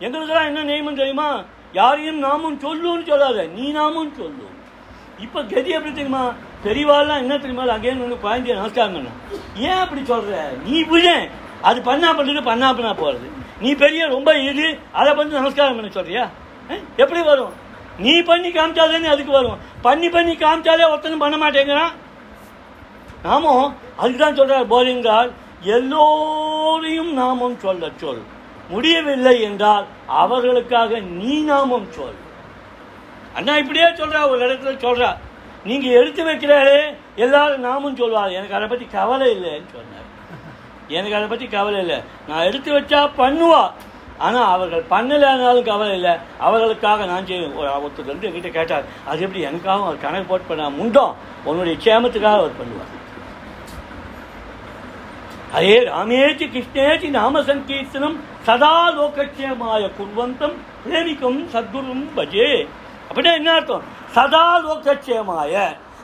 [0.05, 1.43] எங்களுக்கெல்லாம் என்ன நியமம் தெரியுமா?
[1.73, 3.43] யாரையும் நாமும் சொல்லுன்னு சொல்லாத.
[3.57, 4.55] நீ நாமும் சொல்லும்.
[5.25, 6.23] இப்போ கதி எப்படி தெரியுமா?
[6.65, 7.65] பெரியவாள்லாம் என்ன தெரியுமா?
[7.75, 9.11] அங்கேயும் வந்து குழந்தைய நமஸ்காரம் பண்ண
[9.69, 11.25] ஏன் அப்படி சொல்கிற நீ விழேன்
[11.69, 13.29] அது பண்ணா பண்ணிட்டு பண்ணா பண்ணா போகிறது
[13.63, 14.67] நீ பெரிய ரொம்ப இது
[15.01, 16.25] அதை பண்ணி நமஸ்காரம் பண்ண சொல்கிறியா
[17.03, 17.55] எப்படி வரும்?
[17.99, 19.59] நீ பண்ணி காமிச்சாதானே அதுக்கு வரும்.
[19.83, 21.93] பண்ணி பண்ணி காமிச்சாலே ஒருத்தனும் பண்ண மாட்டேங்கிறான்.
[23.23, 23.67] நாமும்
[23.97, 25.31] அதுக்கு தான் சொல்றார் போலிங்கால்
[25.77, 28.23] எல்லோரையும் நாமம் சொல்ல சொல்.
[28.71, 29.87] முடியவில்லை என்றால்
[30.23, 32.19] அவர்களுக்காக நீ நாமம் சொல்.
[33.39, 35.11] அண்ணா இப்படியே சொல்கிறா ஒரு இடத்துல சொல்கிறா
[35.69, 36.81] நீங்கள் எடுத்து வைக்கிறாரே
[37.25, 40.07] எல்லாரும் நாமும் சொல்வார் எனக்கு அதை பற்றி கவலை இல்லைன்னு சொன்னார்.
[40.97, 41.99] எனக்கு அதை பற்றி கவலை இல்லை.
[42.29, 43.63] நான் எடுத்து வச்சா பண்ணுவா.
[44.27, 46.15] ஆனால் அவர்கள் பண்ணலைனாலும் கவலை இல்லை.
[46.47, 47.57] அவர்களுக்காக நான் செய்வேன்.
[47.61, 51.13] ஒரு ஒருத்தர் வந்து என்கிட்ட கேட்டார் அது எப்படி எனக்காகவும் அவர் கணக்கு போட்டு பண்ண முண்டோம்?
[51.49, 52.95] உன்னுடைய க்ஷேமத்துக்காக அவர் பண்ணுவார்.
[55.55, 58.19] ஹரே ராமேச்சி கிருஷ்ணேச்சி நாம சங்கீர்த்தனம்
[58.49, 62.51] சதா லோகக்ஷேமாய குர்வந்தம் பிரேமிக்கும் சத்குரும் பஜே.
[63.09, 63.85] அப்படின்னா என்ன அர்த்தம்?
[64.17, 65.55] சதா லோகக்ஷேமாய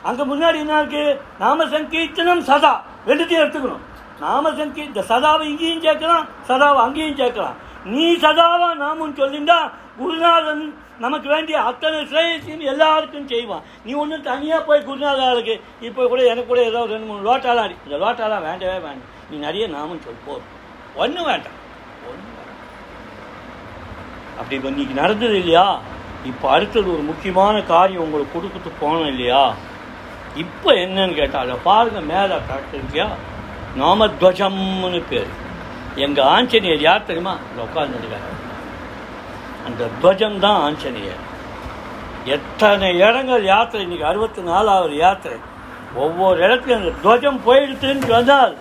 [0.09, 1.03] அங்க முன்னாடி என்ன இருக்கு?
[1.43, 2.73] நாம சங்கீர்த்தனம் சதா.
[3.09, 3.83] ரெண்டுத்தையும் எடுத்துக்கணும்.
[4.23, 7.55] நாம சங்கீ இந்த சதாவை இங்கேயும் சேர்க்கலாம் சதாவை அங்கேயும் சேர்க்கலாம்.
[7.93, 9.57] நீ சதாவா நாமும் சொல்லிண்டா
[9.99, 10.63] குருநாதன்
[11.03, 13.65] நமக்கு வேண்டிய அத்தனை சிரேசியும் எல்லாருக்கும் செய்வான்.
[13.85, 15.55] நீ ஒன்றும் தனியாக போய் குருநாதாளுக்கு
[15.87, 17.75] இப்போ கூட எனக்கு கூட ஏதோ ரெண்டு மூணு லோட்டாலாம் அடி.
[17.87, 19.11] இந்த லோட்டாலாம் வேண்டவே வேண்டாம்.
[19.29, 20.53] நீ நிறைய நாமும் சொல் போதும்
[21.03, 21.57] ஒன்றும் வேண்டாம்.
[22.09, 22.63] ஒன்றும் வேண்டாம்.
[24.39, 25.67] அப்படி இப்போ இன்னைக்கு நடந்தது இல்லையா?
[26.25, 29.53] இப்போ அடுத்தது ஒரு முக்கியமான காரியம் உங்களுக்கு கொடுத்துட்டு போனோம் இல்லையா?
[30.43, 33.07] இப்போ என்னன்னு கேட்டால் அதை பாருங்க மேலே கரெக்ட் இருக்கியா?
[33.81, 35.31] நாமத்வஜம்னு பேர்.
[35.95, 37.35] எங்கள் ஆஞ்சநேயர் யார் தெரியுமா?
[37.65, 38.31] உட்காந்துருக்காரு
[39.67, 41.21] அந்த துவஜம் தான் ஆஞ்சநேயர்.
[42.35, 45.37] எத்தனை இடங்கள் யாத்திரை இன்னைக்கு அறுபத்தி நாலாவது யாத்திரை.
[46.03, 48.53] ஒவ்வொரு இடத்துலையும் அந்த துவஜம் போயிடுச்சுன்னு சொன்னால்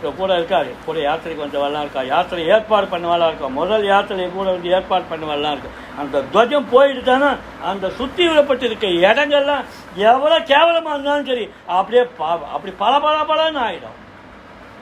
[0.00, 0.74] கூட இருக்காரு.
[0.84, 2.02] கூட யாத்திரைக்கு வந்தவெல்லாம் இருக்கா?
[2.02, 5.70] யாத்திரை ஏற்பாடு பண்ணவெல்லாம் இருக்கும் முதல் யாத்திரையை கூட வந்து ஏற்பாடு பண்ணவெல்லாம் இருக்கு.
[5.98, 12.74] அந்த துவஜம் போயிடுதானா அந்த சுற்றி விடப்பட்டு இருக்க இடங்கள்லாம் எவ்வளோ கேவலமாக இருந்தாலும் சரி அப்படியே பா- அப்படி
[12.78, 13.98] பல பல பலன்னு ஆகிடும்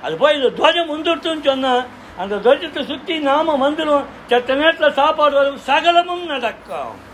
[0.03, 1.85] அது போய் இந்த துவஜம் முந்துட்டுன்னு சொன்னால்
[2.17, 5.59] அந்த துவஜத்தை சுற்றி நாம வந்துடும் செத்த நேரத்தில் சாப்பாடு வரும்.
[5.59, 7.07] சகலமும் நடக்கும்.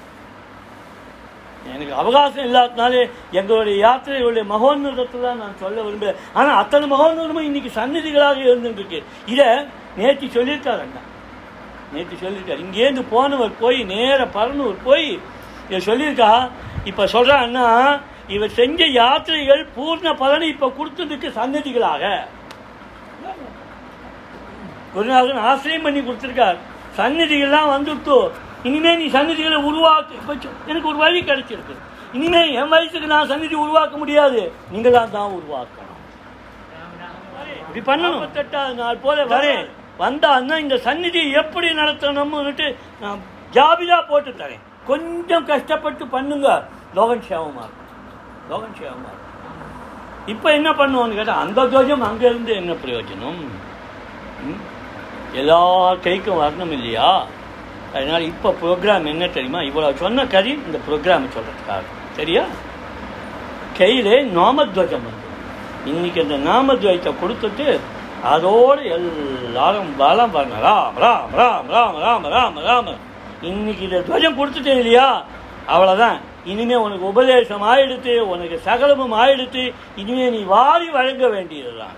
[1.73, 3.03] எனக்கு அவகாசம் இல்லாதனாலே
[3.39, 6.21] எங்களுடைய யாத்திரையுடைய மகோன்னதத்தை தான் நான் சொல்ல விரும்புகிறேன்.
[6.39, 8.99] ஆனால் அத்தனை மகோன்னதமும் இன்றைக்கி சந்நிதிகளாக இருந்துருக்கு
[9.33, 9.49] இதை
[10.01, 11.03] நேற்று சொல்லியிருக்காரு அண்ணா.
[11.95, 12.61] நேற்று சொல்லியிருக்காரு.
[12.67, 15.09] இங்கேருந்து போனவர் போய் நேர பறனூர் போய்
[15.69, 16.33] இதை சொல்லியிருக்கா.
[16.91, 17.67] இப்போ சொல்கிறான் அண்ணா
[18.37, 22.15] இவர் செஞ்ச யாத்திரைகள் பூர்ண பலனை இப்போ கொடுத்ததுக்கு சன்னதிகளாக
[24.95, 26.59] குருநாதன் ஆசிரியம் பண்ணி கொடுத்துருக்கார்.
[26.99, 28.17] சன்னதிகள்லாம் வந்துட்டு.
[28.69, 30.15] இனிமே நீ சன்னதிகளை உருவாக்கு
[30.71, 31.75] எனக்கு ஒரு வழி கிடைச்சிருக்கு.
[32.17, 34.41] இனிமே என் வயசுக்கு நான் சன்னதி உருவாக்க முடியாது.
[34.75, 36.01] நீங்கள் தான் தான் உருவாக்கணும்.
[37.63, 38.21] இப்படி பண்ணணும்.
[38.21, 39.65] முப்பத்தெட்டாவது நாள் போல வரேன்
[40.03, 42.69] வந்தான்னா இந்த சந்நிதியை எப்படி நடத்தணும்னுட்டு
[43.03, 43.21] நான்
[43.57, 44.65] ஜாபிதா போட்டு தரேன்.
[44.91, 46.49] கொஞ்சம் கஷ்டப்பட்டு பண்ணுங்க.
[46.99, 47.93] லோகன் சேவமா இருக்கும்
[48.51, 49.23] லோகன் சேவமா இருக்கும்
[50.33, 53.41] இப்போ என்ன பண்ணுவோன்னு கேட்டால் அந்த தோஷம் அங்கேருந்து என்ன பிரயோஜனம்?
[55.41, 55.63] எல்லா
[56.05, 57.09] கைக்கும் வரணும் இல்லையா?
[57.95, 59.61] அதனால் இப்போ ப்ரோக்ராம் என்ன தெரியுமா?
[59.71, 61.83] இவ்வளோ சொன்ன கதி இந்த ப்ரோக்ராம் சொல்கிறதுக்காக
[62.19, 62.45] சரியா?
[63.79, 65.23] கையிலே நாமத்வஜம் வந்து.
[65.91, 67.67] இன்றைக்கி அந்த நாமத்வயத்தை கொடுத்துட்டு
[68.33, 72.93] அதோடு எல்லாரும் பலம் பண்ண ராம் ராம் ராம் ராம் ராம் ராம் ராம்.
[73.51, 75.09] இன்னைக்கு இந்த துவஜம் கொடுத்துட்டேன் இல்லையா?
[75.75, 76.17] அவ்வளோதான்
[76.53, 79.63] இனிமே உனக்கு உபதேசம் ஆயிடுத்து உனக்கு சகலமும் ஆயிடுத்து
[80.01, 81.97] இனிமே நீ வாரி வழங்க வேண்டியதுதான்.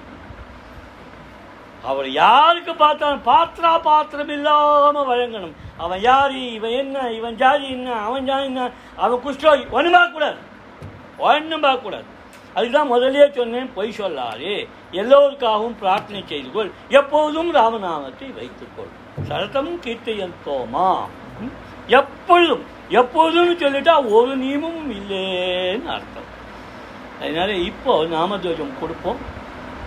[1.84, 5.52] அவர் யாருக்கு பார்த்தாலும் பாத்திரா பாத்திரம் இல்லாம வழங்கணும்.
[5.76, 6.32] அவன் யார்?
[6.32, 7.10] இவன் என்ன?
[7.10, 7.92] இவன் ஜாதி என்ன?
[7.92, 8.70] அவன் ஜாதி என்ன?
[8.96, 10.36] அவன் குஷ்டோகி ஒன்றும் பார்க்கக்கூடாது.
[11.18, 12.04] ஒன்றும் பார்க்கக்கூடாது.
[12.54, 14.68] அதுதான் முதல்லயே சொன்னேன் பொய் சொல்லாதே.
[14.92, 16.70] எல்லோருக்காகவும் பிரார்த்தனை செய்து கொள்.
[16.88, 20.98] எப்போதும் ராமநாமத்தை வைத்துக்கொள் சரதம் கீர்த்தையன் தோமா?
[21.86, 22.64] எப்பொழுதும்.
[22.88, 26.34] எப்பொழுதும் சொல்லிட்டா ஒரு நியமும் இல்லைன்னு அர்த்தம்.
[27.20, 29.44] அதனால இப்போ நாமத்வஜம் கொடுப்போம்.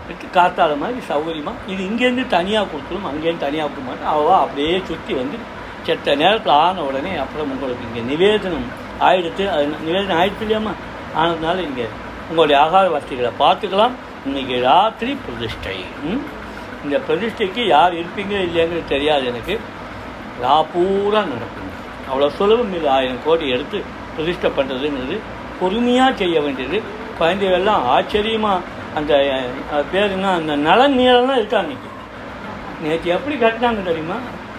[0.09, 1.53] விட்டு காத்தாத மாதிரி சௌகரியமா?
[1.67, 4.11] இது இங்கேருந்து தனியாக கொடுத்துடும் அங்கேருந்து தனியாக கொடுக்க மாட்டோம்.
[4.13, 5.37] அவள் அப்படியே சுற்றி வந்து
[5.85, 8.67] செத்த நேரத்தில் ஆன உடனே அப்புறம் உங்களுக்கு இங்கே நிவேதனம்
[9.07, 10.73] ஆயிடுத்து அது நிவேதனம் ஆயிடுச்சு இல்லையாம்மா?
[11.17, 11.85] ஆனதுனால இங்கே
[12.29, 13.93] உங்களுடைய ஆகார வசதிகளை பார்த்துக்கலாம்.
[14.25, 15.77] இன்னைக்கு ராத்திரி பிரதிஷ்டை.
[16.03, 16.21] ம்?
[16.83, 19.59] இந்த பிரதிஷ்டைக்கு யார் இருப்பீங்க இல்லையாங்கிறது தெரியாது எனக்கு.
[20.43, 21.71] ரா பூரா நடக்குங்க.
[22.09, 22.89] அவ்வளோ சுலபம் இது.
[22.89, 23.83] ஆயிரம் கோடி எடுத்து
[24.15, 25.17] பிரதிஷ்டை பண்ணுறதுங்கிறது
[25.59, 26.81] பொறுமையாக செய்ய வேண்டியது.
[27.19, 28.59] குழந்தைகள்லாம் ஆச்சரியமாக
[28.97, 29.13] அந்த
[29.91, 31.89] பேர் என்ன அந்த நலன் நீளம்லாம் இருக்கா இன்னைக்கு
[32.83, 34.17] நேற்று எப்படி கட்டினாங்க தெரியுமா?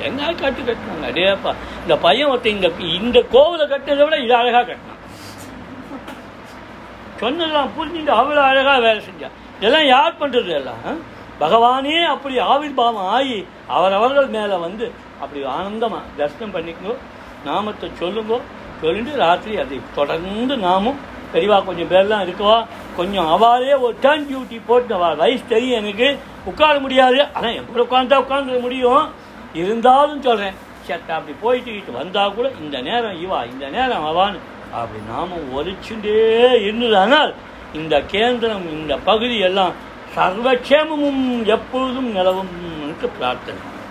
[0.08, 1.04] எங்கே கட்டு கட்டினாங்க?
[1.10, 1.52] அடேப்பா
[1.82, 2.68] இந்த பையன் ஒருத்தன் இந்த
[2.98, 4.96] இந்த கோவிலை கட்டினதை விட இது அழகாக கட்டினான்.
[7.22, 10.84] சொன்னதெல்லாம் புரிஞ்சுட்டு அவ்வளோ அழகாக வேலை செஞ்சான் இதெல்லாம் யார் பண்ணுறது எல்லாம்
[11.42, 13.38] பகவானே அப்படி ஆவிர்பாவம் ஆகி
[13.76, 14.86] அவரவர்கள் மேலே வந்து
[15.22, 16.94] அப்படி ஆனந்தமாக தரிசனம் பண்ணிக்கோ
[17.48, 18.38] நாமத்தை சொல்லுங்கோ
[18.82, 21.00] சொல்லிட்டு ராத்திரி அதை தொடர்ந்து நாமும்
[21.34, 22.58] பெரியவா கொஞ்சம் பேர்லாம் இருக்கவா?
[22.98, 26.08] கொஞ்சம் அவாலே ஒரு டர்ன் டியூட்டி போட்டு வயசு தெரியும் எனக்கு
[26.50, 27.20] உட்கார முடியாது.
[27.32, 29.04] ஆனால் என் கூட உட்காந்தா உட்காந்து முடியும்.
[29.62, 34.40] இருந்தாலும் சொல்கிறேன் சட்டை அப்படி போயிட்டு வந்தால் கூட இந்த நேரம் இவா இந்த நேரம் அவான்னு
[34.78, 36.16] அப்படி நாம் ஒலிச்சுட்டே
[36.66, 37.32] இருந்ததானால்
[37.80, 39.74] இந்த கேந்திரம் இந்த பகுதி எல்லாம்
[40.16, 41.24] சர்வக்ஷேமமும்
[41.56, 42.54] எப்பொழுதும் நிலவும்
[43.18, 43.60] பிரார்த்தனை.